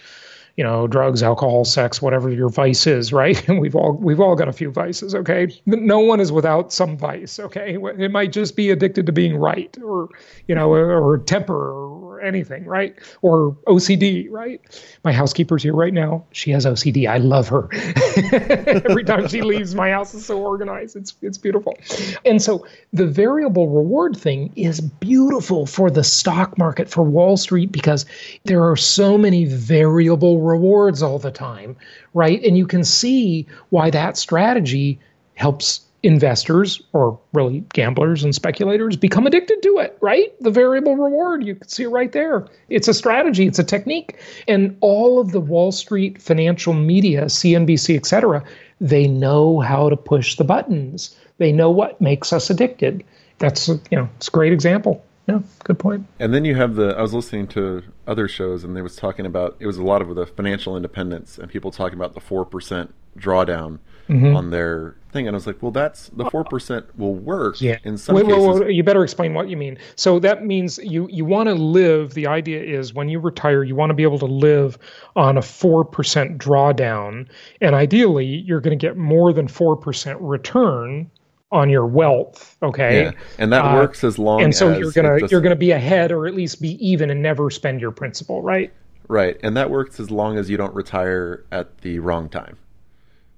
you 0.57 0.65
know 0.65 0.87
drugs 0.87 1.23
alcohol 1.23 1.65
sex 1.65 2.03
whatever 2.03 2.31
your 2.31 2.49
vice 2.49 2.87
is 2.87 3.13
right? 3.13 3.49
And 3.49 3.61
we've 3.63 3.77
all 3.77 3.93
we've 3.93 4.21
all 4.21 4.37
got 4.37 4.49
a 4.49 4.53
few 4.53 4.71
vices 4.71 5.15
okay? 5.15 5.49
No 5.67 5.99
one 5.99 6.21
is 6.21 6.33
without 6.33 6.73
some 6.73 6.97
vice 6.97 7.39
okay? 7.39 7.79
It 7.99 8.11
might 8.11 8.33
just 8.33 8.57
be 8.57 8.71
addicted 8.71 9.07
to 9.07 9.13
being 9.13 9.37
right 9.37 9.77
or 9.83 10.09
you 10.49 10.55
know 10.55 10.73
or, 10.73 11.19
temper 11.19 11.55
or 11.55 11.92
anything 12.23 12.65
right? 12.65 12.95
Or 13.23 13.57
ocd 13.67 14.31
right? 14.31 14.61
My 15.05 15.13
housekeeper's 15.13 15.63
here 15.63 15.75
right 15.75 15.93
now. 15.93 16.25
She 16.33 16.51
has 16.53 16.67
ocd 16.67 17.09
i 17.09 17.19
love 17.19 17.49
her. 17.49 17.69
Every 18.89 19.05
time 19.05 19.29
she 19.29 19.43
leaves 19.43 19.75
my 19.75 19.91
house 19.91 20.15
is 20.15 20.25
so 20.25 20.41
organized. 20.41 20.97
It's 20.97 21.15
it's 21.23 21.39
beautiful. 21.39 21.77
And 22.25 22.41
so 22.41 22.67
the 22.93 23.07
variable 23.07 23.69
reward 23.69 24.17
thing 24.17 24.53
is 24.57 24.81
beautiful 24.81 25.67
for 25.67 25.91
the 25.91 26.05
stock 26.05 26.57
market 26.59 26.89
for 26.89 27.03
wall 27.03 27.37
street 27.37 27.73
because 27.73 28.07
there 28.45 28.69
are 28.69 28.77
so 28.77 29.19
many 29.19 29.45
variable 29.45 30.41
rewards 30.41 31.03
all 31.03 31.19
the 31.19 31.31
time, 31.31 31.77
right? 32.15 32.43
And 32.43 32.57
you 32.57 32.67
can 32.67 32.85
see 32.85 33.47
why 33.71 33.91
that 33.91 34.17
strategy 34.17 34.99
helps 35.35 35.81
investors 36.03 36.83
or 36.93 37.19
really 37.33 37.61
gamblers 37.73 38.25
and 38.25 38.35
speculators 38.35 38.97
become 38.97 39.27
addicted 39.27 39.63
to 39.63 39.79
it, 39.79 39.97
right? 40.01 40.33
The 40.41 40.51
variable 40.51 40.97
reward, 40.97 41.45
you 41.45 41.55
can 41.55 41.69
see 41.69 41.85
it 41.85 41.89
right 41.89 42.11
there. 42.11 42.47
It's 42.69 42.89
a 42.89 42.95
strategy, 42.95 43.47
it's 43.47 43.59
a 43.59 43.65
technique. 43.65 44.19
And 44.49 44.77
all 44.81 45.21
of 45.21 45.33
the 45.33 45.41
Wall 45.41 45.71
Street 45.71 46.21
financial 46.21 46.73
media, 46.73 47.27
CNBC, 47.27 47.97
et 47.97 48.07
cetera, 48.07 48.43
they 48.81 49.07
know 49.07 49.61
how 49.61 49.89
to 49.89 49.97
push 49.97 50.37
the 50.37 50.45
buttons. 50.45 51.17
They 51.39 51.53
know 51.53 51.71
what 51.71 52.01
makes 52.01 52.33
us 52.33 52.51
addicted. 52.51 53.05
That's, 53.39 53.69
you 53.69 53.81
know, 53.93 54.09
it's 54.17 54.29
a 54.29 54.33
great 54.33 54.53
example. 54.53 55.05
Yeah, 55.29 55.39
good 55.63 55.79
point. 55.79 56.05
And 56.19 56.35
then 56.35 56.45
you 56.45 56.57
have 56.57 56.75
the. 56.75 56.97
I 56.99 57.01
was 57.01 57.15
listening 57.15 57.47
to 57.49 57.85
other 58.09 58.27
shows, 58.27 58.65
and 58.65 58.77
they 58.77 58.83
was 58.83 58.97
talking 58.97 59.25
about 59.25 59.57
it 59.61 59.67
was 59.69 59.79
a 59.79 59.85
lot 59.85 60.03
of 60.03 60.13
the 60.17 60.27
financial 60.27 60.77
independence, 60.77 61.39
and 61.39 61.49
people 61.49 61.71
talking 61.71 61.97
about 61.97 62.15
the 62.15 62.21
four 62.21 62.45
percent 62.45 62.93
drawdown 63.17 63.79
Mm-hmm. 64.09 64.35
on 64.37 64.51
their 64.51 64.97
thing, 65.13 65.27
and 65.29 65.35
I 65.35 65.37
was 65.37 65.47
like, 65.47 65.63
well, 65.63 65.71
that's 65.71 66.09
the 66.09 66.29
four 66.31 66.45
percent 66.45 66.87
will 66.99 67.15
work 67.15 67.61
Yeah. 67.61 67.79
in 67.85 67.97
some 67.99 68.17
wait, 68.17 68.27
wait, 68.27 68.35
cases. 68.37 68.61
wait, 68.61 68.75
you 68.75 68.83
better 68.83 69.05
explain 69.05 69.35
what 69.35 69.49
you 69.49 69.57
mean. 69.57 69.79
So 69.97 70.19
that 70.21 70.45
means 70.45 70.79
you 70.79 71.09
you 71.11 71.25
want 71.25 71.49
to 71.49 71.55
live. 71.55 72.15
The 72.15 72.27
idea 72.27 72.63
is 72.63 72.95
when 72.95 73.09
you 73.09 73.21
retire, 73.21 73.63
you 73.63 73.75
want 73.77 73.91
to 73.91 73.95
be 73.95 74.03
able 74.03 74.19
to 74.21 74.27
live 74.27 74.79
on 75.15 75.39
a 75.39 75.43
four 75.43 75.85
percent 75.85 76.39
drawdown, 76.39 77.29
and 77.61 77.75
ideally, 77.75 78.25
you're 78.27 78.61
going 78.61 78.77
to 78.77 78.87
get 78.87 78.97
more 78.97 79.33
than 79.33 79.47
four 79.49 79.77
percent 79.77 80.19
return 80.21 81.11
on 81.53 81.69
your 81.69 81.87
wealth. 81.87 82.57
Okay. 82.63 83.03
Yeah, 83.05 83.11
and 83.39 83.53
that 83.53 83.63
Uh, 83.63 83.75
works 83.75 84.03
as 84.05 84.19
long 84.19 84.41
and 84.43 84.55
so 84.55 84.71
as 84.71 84.79
you're 84.79 84.91
gonna 84.93 85.21
does- 85.21 85.31
you're 85.31 85.43
gonna 85.43 85.55
be 85.55 85.71
ahead 85.73 86.11
or 86.11 86.27
at 86.27 86.35
least 86.35 86.63
be 86.63 86.71
even 86.87 87.11
and 87.11 87.21
never 87.21 87.51
spend 87.51 87.79
your 87.81 87.91
principal, 87.91 88.41
right? 88.41 88.73
Right, 89.09 89.37
and 89.43 89.55
that 89.59 89.69
works 89.69 90.01
as 90.01 90.11
long 90.11 90.39
as 90.39 90.49
you 90.49 90.57
don't 90.57 90.75
retire 90.75 91.45
at 91.53 91.79
the 91.83 91.99
wrong 91.99 92.31
time. 92.31 92.57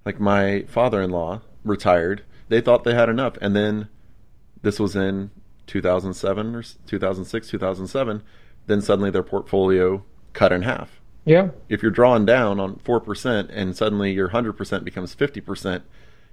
Like 0.06 0.20
my 0.20 0.62
father-in-law 0.68 1.40
retired, 1.64 2.22
they 2.48 2.60
thought 2.60 2.84
they 2.84 2.94
had 2.94 3.08
enough, 3.08 3.36
and 3.40 3.56
then 3.56 3.88
this 4.62 4.78
was 4.78 4.94
in 4.94 5.30
2007 5.66 6.54
or 6.54 6.62
2006, 6.86 7.48
2007. 7.48 8.22
Then 8.66 8.80
suddenly 8.80 9.10
their 9.10 9.22
portfolio 9.22 10.02
cut 10.32 10.52
in 10.52 10.62
half. 10.62 11.00
Yeah. 11.24 11.48
If 11.68 11.82
you're 11.82 11.90
drawing 11.90 12.26
down 12.26 12.60
on 12.60 12.76
four 12.76 13.00
percent, 13.00 13.50
and 13.50 13.76
suddenly 13.76 14.12
your 14.12 14.28
hundred 14.28 14.54
percent 14.54 14.84
becomes 14.84 15.14
fifty 15.14 15.40
percent, 15.40 15.84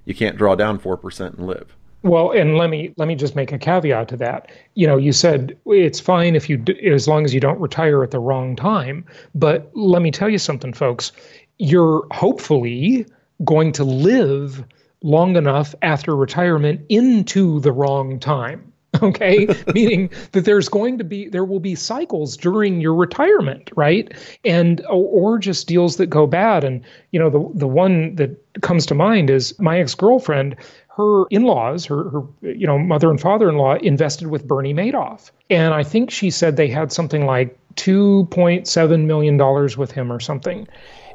you 0.05 0.13
can't 0.13 0.37
draw 0.37 0.55
down 0.55 0.79
four 0.79 0.97
percent 0.97 1.35
and 1.35 1.47
live. 1.47 1.75
Well, 2.03 2.31
and 2.31 2.57
let 2.57 2.69
me 2.69 2.93
let 2.97 3.07
me 3.07 3.15
just 3.15 3.35
make 3.35 3.51
a 3.51 3.59
caveat 3.59 4.09
to 4.09 4.17
that. 4.17 4.51
You 4.73 4.87
know, 4.87 4.97
you 4.97 5.13
said 5.13 5.57
it's 5.65 5.99
fine 5.99 6.35
if 6.35 6.49
you 6.49 6.63
as 6.85 7.07
long 7.07 7.25
as 7.25 7.33
you 7.33 7.39
don't 7.39 7.59
retire 7.59 8.03
at 8.03 8.11
the 8.11 8.19
wrong 8.19 8.55
time, 8.55 9.05
but 9.35 9.69
let 9.75 10.01
me 10.01 10.11
tell 10.11 10.29
you 10.29 10.39
something 10.39 10.73
folks. 10.73 11.11
You're 11.57 12.05
hopefully 12.11 13.05
going 13.45 13.71
to 13.73 13.83
live 13.83 14.63
long 15.03 15.35
enough 15.35 15.73
after 15.81 16.15
retirement 16.15 16.81
into 16.89 17.59
the 17.61 17.71
wrong 17.71 18.19
time. 18.19 18.67
Okay, 19.01 19.47
meaning 19.73 20.09
that 20.33 20.43
there's 20.43 20.67
going 20.67 20.97
to 20.97 21.05
be 21.05 21.29
there 21.29 21.45
will 21.45 21.61
be 21.61 21.75
cycles 21.75 22.35
during 22.35 22.81
your 22.81 22.93
retirement, 22.93 23.71
right? 23.75 24.11
And 24.43 24.81
or, 24.89 25.35
or 25.35 25.39
just 25.39 25.65
deals 25.67 25.95
that 25.95 26.07
go 26.07 26.27
bad. 26.27 26.65
And 26.65 26.83
you 27.11 27.19
know, 27.19 27.29
the 27.29 27.49
the 27.57 27.67
one 27.67 28.15
that 28.15 28.31
comes 28.61 28.85
to 28.87 28.93
mind 28.93 29.29
is 29.29 29.57
my 29.59 29.79
ex 29.79 29.95
girlfriend. 29.95 30.57
her 30.97 31.25
in-laws, 31.29 31.85
her, 31.85 32.09
her 32.09 32.21
you 32.41 32.67
know 32.67 32.77
mother 32.77 33.09
and 33.09 33.19
father-in-law 33.21 33.75
invested 33.75 34.27
with 34.27 34.47
Bernie 34.47 34.73
Madoff, 34.73 35.31
and 35.49 35.73
I 35.73 35.83
think 35.83 36.11
she 36.11 36.29
said 36.29 36.57
they 36.57 36.67
had 36.67 36.91
something 36.91 37.25
like 37.25 37.57
2.7 37.75 39.05
million 39.05 39.37
dollars 39.37 39.77
with 39.77 39.91
him 39.91 40.11
or 40.11 40.19
something, 40.19 40.67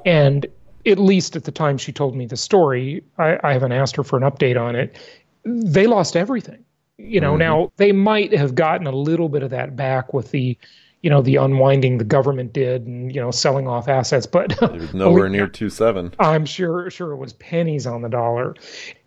and 0.05 0.47
at 0.87 0.99
least 0.99 1.37
at 1.37 1.45
the 1.45 1.52
time 1.52 1.78
she 1.78 1.93
told 1.93 2.14
me 2.14 2.26
the 2.26 2.37
story, 2.37 3.02
I, 3.19 3.38
I 3.43 3.52
haven't 3.52 3.73
asked 3.73 3.97
her 3.97 4.05
for 4.05 4.16
an 4.16 4.23
update 4.23 4.61
on 4.61 4.76
it. 4.76 4.97
They 5.45 5.87
lost 5.87 6.16
everything. 6.16 6.64
You 6.99 7.21
know, 7.21 7.33
mm-hmm. 7.33 7.40
now 7.40 7.73
they 7.76 7.93
might 7.93 8.33
have 8.33 8.55
gotten 8.55 8.87
a 8.87 8.93
little 8.93 9.28
bit 9.28 9.43
of 9.43 9.50
that 9.50 9.76
back 9.76 10.14
with 10.14 10.31
the 10.31 10.57
you 11.03 11.11
know 11.11 11.23
the 11.23 11.37
unwinding 11.37 11.99
the 11.99 12.05
government 12.05 12.53
did 12.53 12.87
and 12.87 13.15
you 13.15 13.21
know 13.21 13.31
selling 13.31 13.69
off 13.69 13.88
assets 13.88 14.26
but 14.26 14.53
it 14.62 14.73
was 14.73 14.95
nowhere 14.95 15.29
near 15.29 15.47
two 15.47 15.71
seven. 15.71 16.12
I'm 16.19 16.45
sure 16.45 16.91
sure 16.91 17.12
it 17.12 17.17
was 17.17 17.33
pennies 17.35 17.87
on 17.87 18.03
the 18.03 18.09
dollar. 18.09 18.55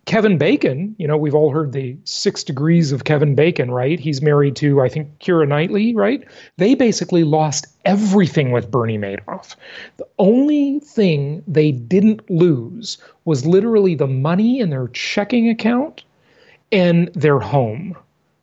Kevin 0.05 0.38
bacon 0.38 0.96
you 0.98 1.08
know 1.08 1.17
we've 1.17 1.36
all 1.36 1.51
heard 1.51 1.72
the 1.72 1.98
six 2.03 2.43
degrees 2.43 2.91
of 2.91 3.03
kevin 3.03 3.36
bacon 3.36 3.69
right? 3.72 4.00
He's 4.00 4.22
married 4.22 4.55
to 4.58 4.81
i 4.81 4.89
think 4.89 5.19
keira 5.19 5.48
knightley 5.48 5.96
right? 5.96 6.24
They 6.58 6.75
basically 6.75 7.24
lost 7.24 7.67
everything 7.86 8.51
with 8.51 8.72
bernie 8.72 8.98
madoff. 8.98 9.55
The 9.98 10.08
only 10.19 10.79
thing 10.79 11.43
they 11.48 11.72
didn't 11.72 12.29
lose 12.29 12.98
was 13.25 13.46
literally 13.46 13.96
the 13.96 14.08
money 14.08 14.60
in 14.60 14.69
their 14.69 14.88
checking 14.89 15.50
account 15.50 16.03
and 16.72 17.10
their 17.13 17.39
home. 17.39 17.96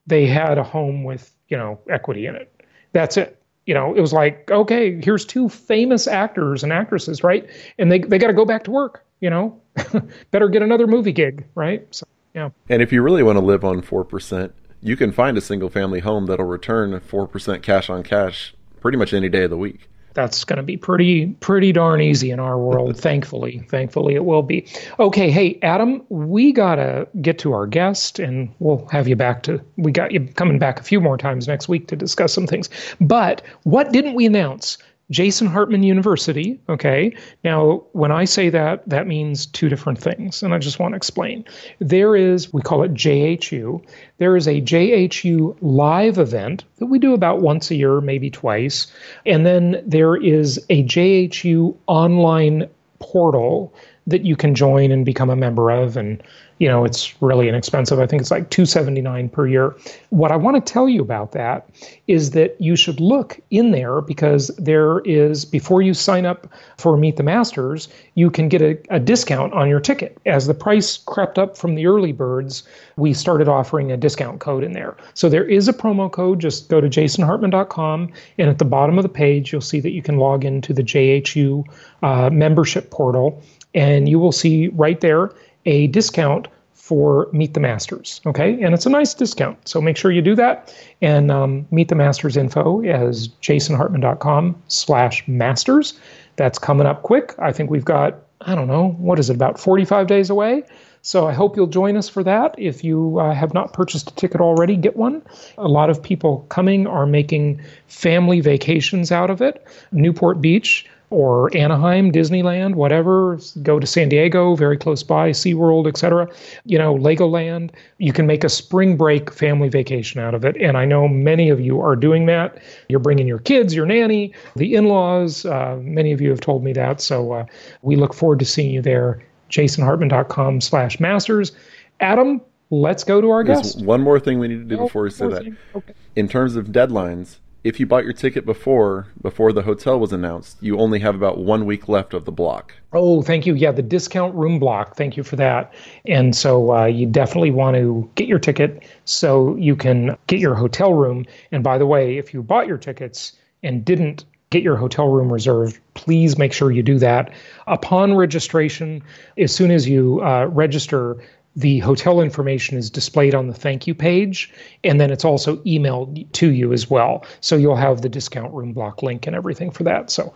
They 0.06 0.26
had 0.26 0.58
a 0.58 0.64
home 0.64 1.04
with 1.04 1.32
you 1.48 1.56
know 1.56 1.78
equity 1.88 2.26
in 2.26 2.34
it 2.34 2.52
that's 2.96 3.18
it. 3.18 3.42
You 3.66 3.74
know, 3.74 3.94
it 3.94 4.00
was 4.00 4.12
like, 4.12 4.50
okay, 4.50 4.98
here's 5.02 5.24
two 5.24 5.48
famous 5.48 6.06
actors 6.06 6.62
and 6.62 6.72
actresses, 6.72 7.22
right? 7.22 7.46
And 7.78 7.92
they 7.92 7.98
they 7.98 8.18
got 8.18 8.28
to 8.28 8.32
go 8.32 8.44
back 8.44 8.64
to 8.64 8.70
work. 8.70 9.04
You 9.20 9.30
know, 9.30 9.60
better 10.30 10.48
get 10.48 10.62
another 10.62 10.86
movie 10.86 11.12
gig, 11.12 11.44
right? 11.54 11.86
So, 11.94 12.06
yeah. 12.34 12.50
And 12.68 12.80
if 12.80 12.92
you 12.92 13.02
really 13.02 13.22
want 13.22 13.36
to 13.36 13.44
live 13.44 13.64
on 13.64 13.82
four 13.82 14.04
percent, 14.04 14.54
you 14.80 14.96
can 14.96 15.12
find 15.12 15.36
a 15.36 15.40
single 15.40 15.68
family 15.68 16.00
home 16.00 16.26
that'll 16.26 16.46
return 16.46 16.98
four 17.00 17.26
percent 17.26 17.62
cash 17.62 17.90
on 17.90 18.02
cash 18.02 18.54
pretty 18.80 18.96
much 18.96 19.12
any 19.12 19.28
day 19.28 19.44
of 19.44 19.50
the 19.50 19.56
week 19.58 19.88
that's 20.16 20.44
going 20.44 20.56
to 20.56 20.62
be 20.62 20.76
pretty 20.76 21.26
pretty 21.40 21.70
darn 21.70 22.00
easy 22.00 22.30
in 22.30 22.40
our 22.40 22.58
world 22.58 22.96
thankfully. 22.96 23.58
Thankfully 23.68 24.14
it 24.14 24.24
will 24.24 24.42
be. 24.42 24.66
Okay 24.98 25.30
hey 25.30 25.58
adam 25.62 26.02
we 26.08 26.52
got 26.52 26.76
to 26.76 27.06
get 27.20 27.38
to 27.40 27.52
our 27.52 27.66
guest 27.66 28.18
and 28.18 28.52
we'll 28.58 28.86
have 28.90 29.06
you 29.06 29.14
back 29.14 29.42
to 29.44 29.60
we 29.76 29.92
got 29.92 30.10
you 30.10 30.26
coming 30.34 30.58
back 30.58 30.80
a 30.80 30.82
few 30.82 31.00
more 31.00 31.18
times 31.18 31.46
next 31.46 31.68
week 31.68 31.86
to 31.88 31.96
discuss 31.96 32.32
some 32.32 32.46
things. 32.46 32.68
But 33.00 33.42
what 33.64 33.92
didn't 33.92 34.14
we 34.14 34.26
announce 34.26 34.78
Jason 35.10 35.46
Hartman 35.46 35.82
University. 35.82 36.60
Okay. 36.68 37.16
Now, 37.44 37.84
when 37.92 38.10
I 38.10 38.24
say 38.24 38.48
that, 38.50 38.88
that 38.88 39.06
means 39.06 39.46
two 39.46 39.68
different 39.68 40.00
things. 40.00 40.42
And 40.42 40.52
I 40.52 40.58
just 40.58 40.78
want 40.78 40.92
to 40.92 40.96
explain. 40.96 41.44
There 41.78 42.16
is, 42.16 42.52
we 42.52 42.62
call 42.62 42.82
it 42.82 42.92
JHU. 42.94 43.84
There 44.18 44.36
is 44.36 44.48
a 44.48 44.60
JHU 44.60 45.56
live 45.60 46.18
event 46.18 46.64
that 46.78 46.86
we 46.86 46.98
do 46.98 47.14
about 47.14 47.40
once 47.40 47.70
a 47.70 47.76
year, 47.76 48.00
maybe 48.00 48.30
twice. 48.30 48.92
And 49.24 49.46
then 49.46 49.82
there 49.86 50.16
is 50.16 50.58
a 50.70 50.82
JHU 50.82 51.76
online 51.86 52.68
portal 52.98 53.72
that 54.06 54.24
you 54.24 54.36
can 54.36 54.54
join 54.54 54.90
and 54.90 55.04
become 55.04 55.30
a 55.30 55.36
member 55.36 55.70
of. 55.70 55.96
And 55.96 56.22
you 56.58 56.68
know 56.68 56.84
it's 56.84 57.20
really 57.20 57.48
inexpensive. 57.48 57.98
I 57.98 58.06
think 58.06 58.22
it's 58.22 58.30
like 58.30 58.50
279 58.50 59.28
per 59.28 59.46
year. 59.46 59.76
What 60.10 60.32
i 60.32 60.36
want 60.36 60.56
to 60.56 60.72
tell 60.72 60.88
you 60.88 61.02
about 61.02 61.32
that 61.32 61.68
is 62.06 62.30
that 62.30 62.58
you 62.60 62.76
should 62.76 63.00
look 63.00 63.40
in 63.50 63.72
there 63.72 64.00
because 64.00 64.48
there 64.56 65.00
is 65.00 65.44
before 65.44 65.82
you 65.82 65.92
sign 65.92 66.24
up 66.24 66.46
for 66.78 66.96
meet 66.96 67.16
the 67.16 67.22
masters 67.22 67.88
you 68.14 68.30
can 68.30 68.48
get 68.48 68.62
a, 68.62 68.78
a 68.90 68.98
discount 68.98 69.52
on 69.52 69.68
your 69.68 69.80
ticket. 69.80 70.16
As 70.24 70.46
the 70.46 70.54
price 70.54 70.96
crept 70.96 71.38
up 71.38 71.56
from 71.56 71.74
the 71.74 71.86
early 71.86 72.12
birds 72.12 72.62
we 72.96 73.12
started 73.12 73.48
offering 73.48 73.92
a 73.92 73.96
discount 73.96 74.40
code 74.40 74.64
in 74.64 74.72
there. 74.72 74.96
So 75.14 75.28
there 75.28 75.44
is 75.44 75.68
a 75.68 75.72
promo 75.72 76.10
code. 76.10 76.40
Just 76.40 76.68
go 76.68 76.80
to 76.80 76.88
jasonhartman.com 76.88 78.12
and 78.38 78.48
at 78.48 78.58
the 78.58 78.64
bottom 78.64 78.98
of 78.98 79.02
the 79.02 79.08
page 79.10 79.52
you'll 79.52 79.60
see 79.60 79.80
that 79.80 79.90
you 79.90 80.02
can 80.02 80.16
log 80.16 80.44
into 80.44 80.72
the 80.72 80.82
jhu 80.82 81.64
uh, 82.02 82.30
membership 82.30 82.90
portal 82.90 83.42
and 83.76 84.08
you 84.08 84.18
will 84.18 84.32
see 84.32 84.68
right 84.68 85.00
there 85.00 85.30
a 85.66 85.86
discount 85.88 86.48
for 86.72 87.28
Meet 87.32 87.54
the 87.54 87.60
Masters. 87.60 88.20
Okay, 88.26 88.62
and 88.62 88.74
it's 88.74 88.86
a 88.86 88.90
nice 88.90 89.12
discount, 89.12 89.68
so 89.68 89.80
make 89.80 89.96
sure 89.96 90.10
you 90.10 90.22
do 90.22 90.34
that. 90.36 90.74
And 91.02 91.30
um, 91.30 91.66
Meet 91.70 91.88
the 91.88 91.94
Masters 91.94 92.36
info 92.36 92.80
is 92.80 93.28
jasonhartman.com 93.28 94.62
slash 94.68 95.26
masters. 95.28 95.98
That's 96.36 96.58
coming 96.58 96.86
up 96.86 97.02
quick. 97.02 97.34
I 97.38 97.52
think 97.52 97.70
we've 97.70 97.84
got 97.84 98.22
I 98.42 98.54
don't 98.54 98.68
know 98.68 98.90
what 98.98 99.18
is 99.18 99.30
it 99.30 99.36
about 99.36 99.58
45 99.58 100.06
days 100.06 100.30
away. 100.30 100.62
So 101.02 101.26
I 101.26 101.32
hope 101.32 101.56
you'll 101.56 101.68
join 101.68 101.96
us 101.96 102.08
for 102.08 102.22
that. 102.24 102.54
If 102.58 102.82
you 102.82 103.18
uh, 103.18 103.32
have 103.32 103.54
not 103.54 103.72
purchased 103.72 104.10
a 104.10 104.14
ticket 104.14 104.40
already, 104.40 104.76
get 104.76 104.96
one. 104.96 105.22
A 105.56 105.68
lot 105.68 105.88
of 105.88 106.02
people 106.02 106.44
coming 106.48 106.86
are 106.86 107.06
making 107.06 107.60
family 107.86 108.40
vacations 108.40 109.12
out 109.12 109.30
of 109.30 109.40
it. 109.40 109.64
Newport 109.92 110.40
Beach 110.40 110.86
or 111.10 111.54
Anaheim, 111.56 112.10
Disneyland, 112.10 112.74
whatever. 112.74 113.38
Go 113.62 113.78
to 113.78 113.86
San 113.86 114.08
Diego, 114.08 114.56
very 114.56 114.76
close 114.76 115.02
by, 115.02 115.30
SeaWorld, 115.30 115.86
etc. 115.86 116.28
You 116.64 116.78
know, 116.78 116.94
Legoland. 116.94 117.70
You 117.98 118.12
can 118.12 118.26
make 118.26 118.42
a 118.42 118.48
spring 118.48 118.96
break 118.96 119.32
family 119.32 119.68
vacation 119.68 120.20
out 120.20 120.34
of 120.34 120.44
it. 120.44 120.56
And 120.56 120.76
I 120.76 120.84
know 120.84 121.06
many 121.06 121.48
of 121.48 121.60
you 121.60 121.80
are 121.80 121.96
doing 121.96 122.26
that. 122.26 122.58
You're 122.88 123.00
bringing 123.00 123.26
your 123.26 123.38
kids, 123.38 123.74
your 123.74 123.86
nanny, 123.86 124.32
the 124.56 124.74
in 124.74 124.86
laws. 124.86 125.44
Uh, 125.44 125.78
many 125.80 126.12
of 126.12 126.20
you 126.20 126.30
have 126.30 126.40
told 126.40 126.64
me 126.64 126.72
that. 126.72 127.00
So 127.00 127.32
uh, 127.32 127.46
we 127.82 127.96
look 127.96 128.12
forward 128.12 128.40
to 128.40 128.44
seeing 128.44 128.72
you 128.72 128.82
there. 128.82 129.22
JasonHartman.com 129.50 130.60
slash 130.60 130.98
masters. 130.98 131.52
Adam, 132.00 132.40
let's 132.70 133.04
go 133.04 133.20
to 133.20 133.30
our 133.30 133.44
There's 133.44 133.74
guest. 133.74 133.84
One 133.84 134.00
more 134.00 134.18
thing 134.18 134.38
we 134.40 134.48
need 134.48 134.68
to 134.68 134.76
do 134.76 134.78
oh, 134.80 134.84
before 134.84 135.02
we 135.02 135.10
say 135.10 135.28
that. 135.28 135.56
Okay. 135.74 135.94
In 136.16 136.28
terms 136.28 136.56
of 136.56 136.66
deadlines, 136.66 137.36
if 137.66 137.80
you 137.80 137.86
bought 137.86 138.04
your 138.04 138.12
ticket 138.12 138.46
before 138.46 139.08
before 139.22 139.52
the 139.52 139.62
hotel 139.62 139.98
was 139.98 140.12
announced, 140.12 140.56
you 140.60 140.78
only 140.78 141.00
have 141.00 141.16
about 141.16 141.38
one 141.38 141.66
week 141.66 141.88
left 141.88 142.14
of 142.14 142.24
the 142.24 142.30
block. 142.30 142.72
Oh, 142.92 143.22
thank 143.22 143.44
you. 143.44 143.54
Yeah, 143.54 143.72
the 143.72 143.82
discount 143.82 144.36
room 144.36 144.60
block. 144.60 144.94
Thank 144.94 145.16
you 145.16 145.24
for 145.24 145.34
that. 145.34 145.74
And 146.04 146.36
so 146.36 146.72
uh, 146.72 146.84
you 146.84 147.06
definitely 147.06 147.50
want 147.50 147.74
to 147.74 148.08
get 148.14 148.28
your 148.28 148.38
ticket 148.38 148.84
so 149.04 149.56
you 149.56 149.74
can 149.74 150.16
get 150.28 150.38
your 150.38 150.54
hotel 150.54 150.94
room. 150.94 151.26
And 151.50 151.64
by 151.64 151.76
the 151.76 151.86
way, 151.86 152.18
if 152.18 152.32
you 152.32 152.40
bought 152.40 152.68
your 152.68 152.78
tickets 152.78 153.32
and 153.64 153.84
didn't 153.84 154.24
get 154.50 154.62
your 154.62 154.76
hotel 154.76 155.08
room 155.08 155.32
reserved, 155.32 155.80
please 155.94 156.38
make 156.38 156.52
sure 156.52 156.70
you 156.70 156.84
do 156.84 157.00
that. 157.00 157.32
Upon 157.66 158.14
registration, 158.14 159.02
as 159.36 159.52
soon 159.52 159.72
as 159.72 159.88
you 159.88 160.22
uh, 160.22 160.46
register, 160.46 161.16
the 161.56 161.78
hotel 161.78 162.20
information 162.20 162.76
is 162.76 162.90
displayed 162.90 163.34
on 163.34 163.46
the 163.46 163.54
thank 163.54 163.86
you 163.86 163.94
page, 163.94 164.52
and 164.84 165.00
then 165.00 165.10
it's 165.10 165.24
also 165.24 165.56
emailed 165.58 166.30
to 166.32 166.52
you 166.52 166.72
as 166.72 166.90
well. 166.90 167.24
So 167.40 167.56
you'll 167.56 167.76
have 167.76 168.02
the 168.02 168.08
discount 168.08 168.52
room 168.52 168.72
block 168.72 169.02
link 169.02 169.26
and 169.26 169.34
everything 169.34 169.70
for 169.70 169.82
that. 169.84 170.10
So, 170.10 170.34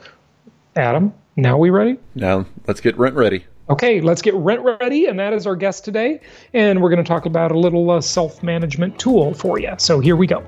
Adam, 0.77 1.13
now 1.37 1.59
we 1.59 1.71
ready? 1.71 1.99
Now 2.15 2.47
let's 2.67 2.81
get 2.81 2.97
rent 2.99 3.15
ready. 3.15 3.45
Okay, 3.69 4.01
let's 4.01 4.21
get 4.21 4.35
rent 4.35 4.63
ready, 4.63 5.07
and 5.07 5.19
that 5.21 5.33
is 5.33 5.47
our 5.47 5.55
guest 5.55 5.85
today. 5.85 6.21
And 6.55 6.83
we're 6.83 6.91
going 6.91 7.05
to 7.05 7.09
talk 7.09 7.27
about 7.27 7.53
a 7.53 7.59
little 7.59 7.91
uh, 7.91 8.01
self 8.01 8.43
management 8.43 8.99
tool 8.99 9.35
for 9.35 9.61
you. 9.61 9.75
So 9.79 10.01
here 10.01 10.17
we 10.17 10.27
go. 10.27 10.45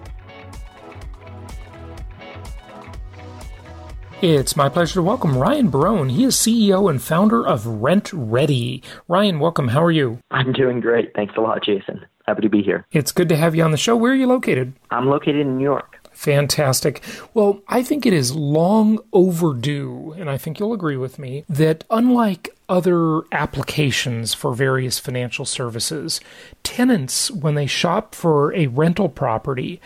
It's 4.22 4.54
my 4.54 4.68
pleasure 4.68 4.94
to 4.94 5.02
welcome 5.02 5.37
Ryan 5.37 5.68
Barone. 5.68 6.08
He 6.08 6.22
is 6.22 6.37
CEO 6.37 6.88
and 6.88 7.02
founder 7.02 7.44
of 7.44 7.64
RentRedi. 7.64 8.80
Ryan, 9.08 9.40
welcome. 9.40 9.66
How 9.66 9.82
are 9.82 9.90
you? 9.90 10.20
I'm 10.30 10.52
doing 10.52 10.78
great. 10.78 11.12
Thanks 11.12 11.35
a 11.37 11.40
lot, 11.40 11.64
Jason. 11.64 12.06
Happy 12.24 12.42
to 12.42 12.48
be 12.48 12.62
here. 12.62 12.87
It's 12.92 13.11
good 13.11 13.28
to 13.30 13.37
have 13.37 13.56
you 13.56 13.64
on 13.64 13.72
the 13.72 13.76
show. 13.76 13.96
Where 13.96 14.12
are 14.12 14.14
you 14.14 14.28
located? 14.28 14.74
I'm 14.92 15.08
located 15.08 15.40
in 15.40 15.58
New 15.58 15.64
York. 15.64 15.98
Fantastic. 16.12 17.02
Well, 17.35 17.62
I 17.66 17.82
think 17.82 18.06
it 18.06 18.12
is 18.12 18.32
long 18.32 19.00
overdue, 19.12 20.14
and 20.16 20.30
I 20.30 20.38
think 20.38 20.61
you'll 20.61 20.72
agree 20.72 20.96
with 20.96 21.18
me, 21.18 21.44
that 21.48 21.82
unlike 21.90 22.56
other 22.72 23.20
applications 23.32 24.32
for 24.32 24.54
various 24.54 24.98
financial 24.98 25.44
services, 25.44 26.22
tenants, 26.62 27.30
when 27.30 27.54
they 27.54 27.66
shop 27.66 28.14
for 28.14 28.54
a 28.54 28.66
rental 28.68 29.11
property, 29.11 29.78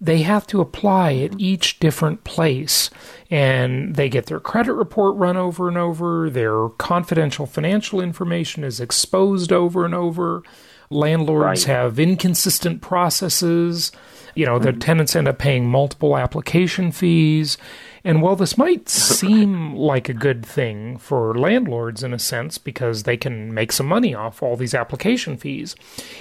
they 0.00 0.22
have 0.22 0.44
to 0.44 0.60
apply 0.60 1.14
at 1.14 1.38
each 1.38 1.78
different 1.78 2.24
place 2.24 2.90
and 3.30 3.94
they 3.94 4.08
get 4.08 4.26
their 4.26 4.40
credit 4.40 4.72
report 4.72 5.14
run 5.14 5.36
over 5.36 5.68
and 5.68 5.78
over, 5.78 6.28
their 6.28 6.68
confidential 6.70 7.46
financial 7.46 8.00
information 8.00 8.64
is 8.64 8.80
exposed 8.80 9.52
over 9.52 9.84
and 9.84 9.94
over. 9.94 10.42
Landlords 10.90 11.68
right. 11.68 11.76
have 11.76 12.00
inconsistent 12.00 12.82
processes. 12.82 13.92
You 14.34 14.46
know, 14.46 14.58
the 14.58 14.70
mm-hmm. 14.70 14.80
tenants 14.80 15.14
end 15.14 15.28
up 15.28 15.38
paying 15.38 15.68
multiple 15.68 16.16
application 16.16 16.90
fees. 16.90 17.56
And 18.04 18.20
while 18.20 18.36
this 18.36 18.58
might 18.58 18.88
seem 18.88 19.74
like 19.74 20.08
a 20.08 20.14
good 20.14 20.44
thing 20.44 20.98
for 20.98 21.38
landlords 21.38 22.02
in 22.02 22.12
a 22.12 22.18
sense 22.18 22.58
because 22.58 23.02
they 23.04 23.16
can 23.16 23.54
make 23.54 23.72
some 23.72 23.86
money 23.86 24.14
off 24.14 24.42
all 24.42 24.56
these 24.56 24.74
application 24.74 25.36
fees, 25.36 25.76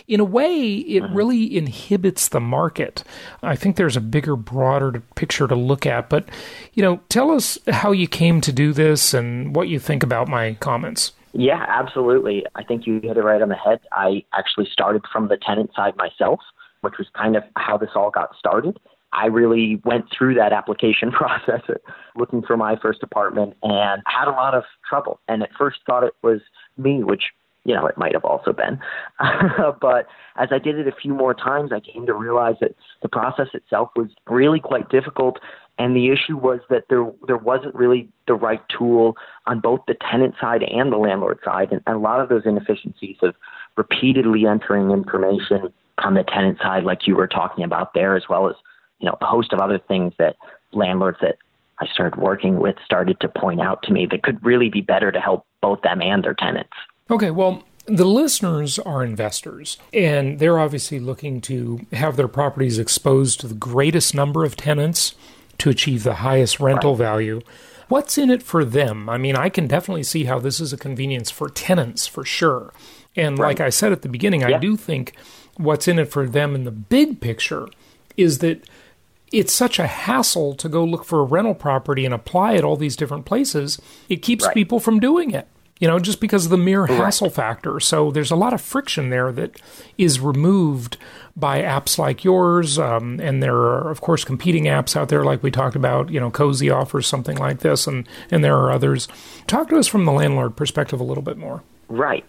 in 0.07 0.19
a 0.19 0.25
way, 0.25 0.75
it 0.75 1.03
uh-huh. 1.03 1.13
really 1.13 1.57
inhibits 1.57 2.27
the 2.27 2.39
market. 2.39 3.03
I 3.41 3.55
think 3.55 3.75
there's 3.75 3.97
a 3.97 4.01
bigger, 4.01 4.35
broader 4.35 5.01
picture 5.15 5.47
to 5.47 5.55
look 5.55 5.85
at. 5.85 6.09
But, 6.09 6.25
you 6.73 6.83
know, 6.83 7.01
tell 7.09 7.31
us 7.31 7.57
how 7.67 7.91
you 7.91 8.07
came 8.07 8.41
to 8.41 8.51
do 8.51 8.73
this 8.73 9.13
and 9.13 9.55
what 9.55 9.67
you 9.67 9.79
think 9.79 10.03
about 10.03 10.27
my 10.27 10.53
comments. 10.55 11.13
Yeah, 11.33 11.65
absolutely. 11.67 12.45
I 12.55 12.63
think 12.63 12.85
you 12.85 12.99
hit 13.01 13.17
it 13.17 13.23
right 13.23 13.41
on 13.41 13.49
the 13.49 13.55
head. 13.55 13.79
I 13.91 14.23
actually 14.37 14.67
started 14.71 15.03
from 15.11 15.29
the 15.29 15.37
tenant 15.37 15.71
side 15.75 15.95
myself, 15.95 16.39
which 16.81 16.95
was 16.97 17.07
kind 17.15 17.35
of 17.35 17.43
how 17.55 17.77
this 17.77 17.91
all 17.95 18.11
got 18.11 18.35
started. 18.37 18.79
I 19.13 19.25
really 19.27 19.81
went 19.83 20.05
through 20.15 20.35
that 20.35 20.53
application 20.53 21.11
process 21.11 21.61
looking 22.15 22.41
for 22.41 22.57
my 22.57 22.75
first 22.81 23.03
apartment 23.03 23.55
and 23.63 24.01
had 24.05 24.27
a 24.27 24.31
lot 24.31 24.53
of 24.53 24.63
trouble. 24.87 25.19
And 25.27 25.43
at 25.43 25.49
first 25.57 25.79
thought 25.85 26.03
it 26.03 26.13
was 26.21 26.41
me, 26.77 27.03
which, 27.03 27.23
you 27.63 27.75
know, 27.75 27.85
it 27.87 27.97
might 27.97 28.13
have 28.13 28.25
also 28.25 28.53
been. 28.53 28.79
but 29.81 30.07
as 30.37 30.49
I 30.51 30.59
did 30.59 30.77
it 30.77 30.87
a 30.87 30.95
few 30.95 31.13
more 31.13 31.33
times, 31.33 31.71
I 31.73 31.79
came 31.79 32.05
to 32.05 32.13
realize 32.13 32.55
that 32.61 32.75
the 33.01 33.09
process 33.09 33.47
itself 33.53 33.89
was 33.95 34.09
really 34.27 34.59
quite 34.59 34.89
difficult. 34.89 35.39
And 35.77 35.95
the 35.95 36.09
issue 36.09 36.37
was 36.37 36.59
that 36.69 36.83
there 36.89 37.09
there 37.27 37.37
wasn't 37.37 37.73
really 37.73 38.07
the 38.27 38.35
right 38.35 38.61
tool 38.69 39.15
on 39.47 39.59
both 39.61 39.81
the 39.87 39.95
tenant 40.11 40.35
side 40.39 40.63
and 40.63 40.91
the 40.91 40.97
landlord 40.97 41.39
side. 41.43 41.69
And, 41.71 41.81
and 41.87 41.95
a 41.95 41.99
lot 41.99 42.19
of 42.19 42.29
those 42.29 42.43
inefficiencies 42.45 43.17
of 43.21 43.35
repeatedly 43.77 44.45
entering 44.45 44.91
information 44.91 45.73
on 45.99 46.13
the 46.13 46.23
tenant 46.23 46.59
side, 46.61 46.83
like 46.83 47.07
you 47.07 47.15
were 47.15 47.27
talking 47.27 47.63
about 47.63 47.93
there, 47.93 48.15
as 48.15 48.23
well 48.29 48.49
as 48.49 48.55
you 49.01 49.07
know, 49.07 49.17
a 49.19 49.25
host 49.25 49.51
of 49.51 49.59
other 49.59 49.79
things 49.79 50.13
that 50.17 50.37
landlords 50.71 51.17
that 51.21 51.37
I 51.79 51.87
started 51.87 52.19
working 52.19 52.59
with 52.59 52.75
started 52.85 53.19
to 53.21 53.27
point 53.27 53.59
out 53.59 53.83
to 53.83 53.91
me 53.91 54.07
that 54.11 54.23
could 54.23 54.43
really 54.45 54.69
be 54.69 54.81
better 54.81 55.11
to 55.11 55.19
help 55.19 55.45
both 55.61 55.81
them 55.81 56.01
and 56.01 56.23
their 56.23 56.35
tenants. 56.35 56.73
Okay, 57.09 57.31
well, 57.31 57.63
the 57.87 58.05
listeners 58.05 58.77
are 58.79 59.03
investors, 59.03 59.77
and 59.91 60.39
they're 60.39 60.59
obviously 60.59 60.99
looking 60.99 61.41
to 61.41 61.85
have 61.91 62.15
their 62.15 62.27
properties 62.27 62.77
exposed 62.77 63.39
to 63.39 63.47
the 63.47 63.55
greatest 63.55 64.13
number 64.13 64.45
of 64.45 64.55
tenants 64.55 65.15
to 65.57 65.69
achieve 65.69 66.03
the 66.03 66.15
highest 66.15 66.59
rental 66.59 66.91
right. 66.91 66.99
value. 66.99 67.41
What's 67.87 68.17
in 68.17 68.29
it 68.29 68.43
for 68.43 68.63
them? 68.63 69.09
I 69.09 69.17
mean, 69.17 69.35
I 69.35 69.49
can 69.49 69.67
definitely 69.67 70.03
see 70.03 70.25
how 70.25 70.39
this 70.39 70.59
is 70.59 70.71
a 70.71 70.77
convenience 70.77 71.29
for 71.29 71.49
tenants 71.49 72.07
for 72.07 72.23
sure. 72.23 72.71
And 73.15 73.37
right. 73.37 73.47
like 73.47 73.59
I 73.59 73.69
said 73.69 73.91
at 73.91 74.03
the 74.03 74.09
beginning, 74.09 74.41
yeah. 74.41 74.55
I 74.55 74.59
do 74.59 74.77
think 74.77 75.13
what's 75.57 75.87
in 75.87 75.99
it 75.99 76.05
for 76.05 76.27
them 76.27 76.55
in 76.55 76.63
the 76.63 76.71
big 76.71 77.19
picture 77.19 77.67
is 78.15 78.37
that 78.39 78.63
it's 79.31 79.53
such 79.53 79.79
a 79.79 79.87
hassle 79.87 80.55
to 80.55 80.69
go 80.69 80.83
look 80.83 81.05
for 81.05 81.21
a 81.21 81.23
rental 81.23 81.55
property 81.55 82.05
and 82.05 82.13
apply 82.13 82.55
at 82.55 82.63
all 82.63 82.75
these 82.75 82.95
different 82.95 83.25
places. 83.25 83.79
It 84.09 84.21
keeps 84.21 84.45
right. 84.45 84.53
people 84.53 84.79
from 84.79 84.99
doing 84.99 85.31
it, 85.31 85.47
you 85.79 85.87
know, 85.87 85.99
just 85.99 86.19
because 86.19 86.45
of 86.45 86.51
the 86.51 86.57
mere 86.57 86.81
right. 86.81 86.91
hassle 86.91 87.29
factor. 87.29 87.79
So 87.79 88.11
there's 88.11 88.31
a 88.31 88.35
lot 88.35 88.53
of 88.53 88.61
friction 88.61 89.09
there 89.09 89.31
that 89.31 89.61
is 89.97 90.19
removed 90.19 90.97
by 91.35 91.61
apps 91.61 91.97
like 91.97 92.23
yours. 92.25 92.77
Um, 92.77 93.19
and 93.21 93.41
there 93.41 93.55
are, 93.55 93.89
of 93.89 94.01
course, 94.01 94.25
competing 94.25 94.65
apps 94.65 94.95
out 94.95 95.09
there, 95.09 95.23
like 95.23 95.41
we 95.43 95.51
talked 95.51 95.77
about. 95.77 96.09
You 96.09 96.19
know, 96.19 96.29
Cozy 96.29 96.69
offers 96.69 97.07
something 97.07 97.37
like 97.37 97.59
this, 97.59 97.87
and, 97.87 98.07
and 98.29 98.43
there 98.43 98.57
are 98.57 98.71
others. 98.71 99.07
Talk 99.47 99.69
to 99.69 99.77
us 99.77 99.87
from 99.87 100.05
the 100.05 100.11
landlord 100.11 100.57
perspective 100.57 100.99
a 100.99 101.05
little 101.05 101.23
bit 101.23 101.37
more. 101.37 101.63
Right. 101.87 102.25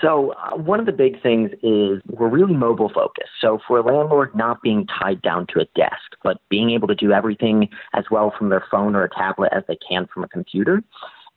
So, 0.00 0.32
uh, 0.32 0.56
one 0.56 0.80
of 0.80 0.86
the 0.86 0.92
big 0.92 1.22
things 1.22 1.50
is 1.62 2.00
we're 2.08 2.28
really 2.28 2.54
mobile 2.54 2.90
focused. 2.94 3.30
So, 3.40 3.58
for 3.66 3.78
a 3.78 3.82
landlord 3.82 4.34
not 4.34 4.62
being 4.62 4.86
tied 4.86 5.20
down 5.22 5.46
to 5.48 5.60
a 5.60 5.64
desk, 5.76 6.16
but 6.22 6.38
being 6.48 6.70
able 6.70 6.88
to 6.88 6.94
do 6.94 7.12
everything 7.12 7.68
as 7.94 8.04
well 8.10 8.32
from 8.36 8.48
their 8.48 8.64
phone 8.70 8.94
or 8.94 9.04
a 9.04 9.10
tablet 9.10 9.52
as 9.54 9.62
they 9.68 9.78
can 9.88 10.06
from 10.12 10.24
a 10.24 10.28
computer. 10.28 10.82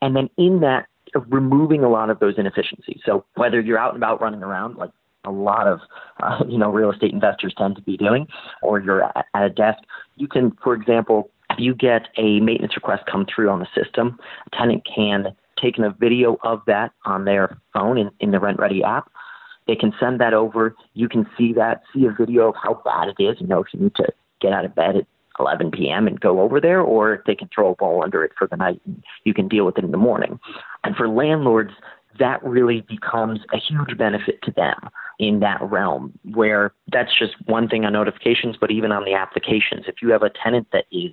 And 0.02 0.16
then 0.16 0.30
in 0.38 0.62
that, 0.62 0.88
removing 1.30 1.84
a 1.84 1.90
lot 1.90 2.10
of 2.10 2.20
those 2.20 2.36
inefficiencies. 2.38 3.02
So, 3.06 3.26
whether 3.36 3.60
you're 3.60 3.80
out 3.80 3.94
and 3.94 4.02
about 4.02 4.22
running 4.22 4.44
around, 4.44 4.78
like 4.78 4.92
a 5.26 5.32
lot 5.32 5.68
of 5.68 5.80
uh, 6.22 6.44
you 6.48 6.58
know 6.58 6.72
real 6.72 6.92
estate 6.92 7.14
investors 7.14 7.54
tend 7.58 7.76
to 7.76 7.82
be 7.82 7.98
doing, 7.98 8.28
or 8.62 8.80
you're 8.80 9.04
at, 9.04 9.26
a 9.34 9.50
desk, 9.50 9.80
you 10.16 10.28
can, 10.28 10.56
for 10.64 10.74
example, 10.74 11.30
if 11.50 11.60
you 11.60 11.76
get 11.76 12.08
a 12.18 12.40
maintenance 12.40 12.76
request 12.76 13.04
come 13.12 13.26
through 13.34 13.50
on 13.50 13.60
the 13.60 13.68
system, 13.76 14.18
a 14.48 14.56
tenant 14.56 14.84
can 14.86 15.36
taken 15.64 15.84
a 15.84 15.92
video 15.92 16.38
of 16.44 16.62
that 16.68 16.92
on 17.06 17.26
their 17.26 17.58
phone 17.74 17.98
in, 17.98 18.12
in 18.20 18.32
the 18.32 18.38
RentRedi 18.38 18.84
app. 18.84 19.10
They 19.66 19.76
can 19.76 19.94
send 20.00 20.20
that 20.20 20.34
over. 20.34 20.76
You 20.94 21.08
can 21.08 21.26
see 21.38 21.54
that, 21.54 21.84
see 21.94 22.06
a 22.06 22.12
video 22.12 22.50
of 22.50 22.56
how 22.62 22.82
bad 22.86 23.08
it 23.08 23.24
is. 23.24 23.40
You 23.40 23.48
know, 23.48 23.62
if 23.62 23.68
you 23.74 23.80
need 23.80 23.96
to 23.96 24.10
get 24.42 24.52
out 24.52 24.66
of 24.66 24.76
bed 24.76 24.98
at 24.98 25.08
11 25.40 25.72
p.m. 25.72 26.06
and 26.06 26.20
go 26.20 26.42
over 26.42 26.60
there, 26.60 26.82
or 26.82 27.24
they 27.26 27.36
can 27.36 27.50
throw 27.54 27.72
a 27.72 27.76
ball 27.76 28.04
under 28.04 28.24
it 28.24 28.34
for 28.38 28.46
the 28.46 28.58
night 28.58 28.82
and 28.86 29.02
you 29.24 29.34
can 29.34 29.48
deal 29.48 29.66
with 29.66 29.78
it 29.78 29.86
in 29.86 29.92
the 29.92 29.98
morning. 29.98 30.40
And 30.84 30.96
for 30.96 31.08
landlords, 31.08 31.72
that 32.20 32.44
really 32.44 32.82
becomes 32.82 33.40
a 33.54 33.58
huge 33.58 33.98
benefit 33.98 34.42
to 34.44 34.52
them 34.52 34.90
in 35.20 35.40
that 35.40 35.62
realm 35.62 36.18
where 36.34 36.74
that's 36.92 37.18
just 37.18 37.34
one 37.46 37.68
thing 37.68 37.86
on 37.86 37.94
notifications, 37.94 38.56
but 38.60 38.72
even 38.72 38.92
on 38.92 39.06
the 39.06 39.14
applications. 39.14 39.86
If 39.88 39.96
you 40.02 40.10
have 40.10 40.24
a 40.24 40.30
tenant 40.30 40.68
that 40.74 40.86
is 40.92 41.12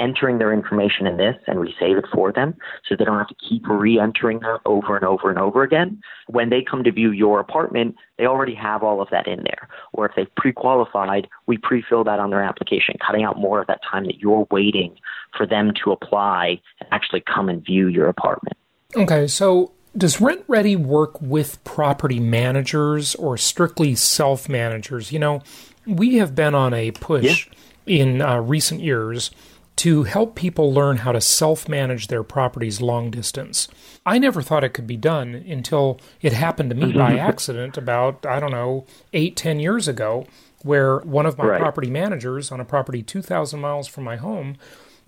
entering 0.00 0.38
their 0.38 0.52
information 0.52 1.06
in 1.06 1.16
this 1.16 1.36
and 1.46 1.60
we 1.60 1.74
save 1.78 1.96
it 1.96 2.06
for 2.12 2.32
them 2.32 2.54
so 2.88 2.96
they 2.96 3.04
don't 3.04 3.18
have 3.18 3.28
to 3.28 3.34
keep 3.48 3.66
re 3.68 4.00
entering 4.00 4.40
that 4.40 4.60
over 4.64 4.96
and 4.96 5.04
over 5.04 5.30
and 5.30 5.38
over 5.38 5.62
again, 5.62 6.00
when 6.28 6.50
they 6.50 6.62
come 6.62 6.82
to 6.84 6.92
view 6.92 7.10
your 7.10 7.40
apartment, 7.40 7.94
they 8.18 8.26
already 8.26 8.54
have 8.54 8.82
all 8.82 9.00
of 9.00 9.08
that 9.10 9.26
in 9.26 9.42
there. 9.44 9.68
Or 9.92 10.06
if 10.06 10.12
they've 10.16 10.34
pre 10.36 10.52
qualified, 10.52 11.28
we 11.46 11.58
pre 11.58 11.82
fill 11.82 12.04
that 12.04 12.18
on 12.18 12.30
their 12.30 12.42
application, 12.42 12.96
cutting 13.04 13.24
out 13.24 13.38
more 13.38 13.60
of 13.60 13.66
that 13.68 13.80
time 13.88 14.04
that 14.06 14.18
you're 14.18 14.46
waiting 14.50 14.96
for 15.36 15.46
them 15.46 15.72
to 15.84 15.92
apply 15.92 16.60
and 16.80 16.88
actually 16.90 17.20
come 17.20 17.48
and 17.48 17.64
view 17.64 17.88
your 17.88 18.08
apartment. 18.08 18.56
Okay, 18.96 19.26
so 19.26 19.72
does 19.96 20.16
RentRedi 20.16 20.76
work 20.76 21.20
with 21.20 21.62
property 21.64 22.20
managers 22.20 23.14
or 23.16 23.36
strictly 23.36 23.94
self 23.94 24.48
managers? 24.48 25.12
You 25.12 25.18
know, 25.18 25.42
we 25.86 26.16
have 26.16 26.34
been 26.34 26.54
on 26.54 26.72
a 26.72 26.90
push 26.92 27.48
yeah. 27.86 27.98
in 27.98 28.22
uh, 28.22 28.40
recent 28.40 28.80
years 28.80 29.30
to 29.76 30.04
help 30.04 30.34
people 30.34 30.72
learn 30.72 30.98
how 30.98 31.12
to 31.12 31.20
self 31.20 31.68
manage 31.68 32.08
their 32.08 32.22
properties 32.22 32.80
long 32.80 33.10
distance. 33.10 33.68
I 34.04 34.18
never 34.18 34.42
thought 34.42 34.64
it 34.64 34.74
could 34.74 34.86
be 34.86 34.96
done 34.96 35.34
until 35.34 36.00
it 36.20 36.32
happened 36.32 36.70
to 36.70 36.76
me 36.76 36.86
mm-hmm. 36.86 36.98
by 36.98 37.18
accident 37.18 37.76
about, 37.76 38.24
I 38.26 38.40
don't 38.40 38.50
know, 38.50 38.86
eight, 39.12 39.36
ten 39.36 39.60
years 39.60 39.88
ago, 39.88 40.26
where 40.62 40.98
one 40.98 41.26
of 41.26 41.36
my 41.36 41.46
right. 41.46 41.60
property 41.60 41.90
managers 41.90 42.50
on 42.50 42.60
a 42.60 42.64
property 42.64 43.02
2,000 43.02 43.60
miles 43.60 43.88
from 43.88 44.04
my 44.04 44.16
home 44.16 44.56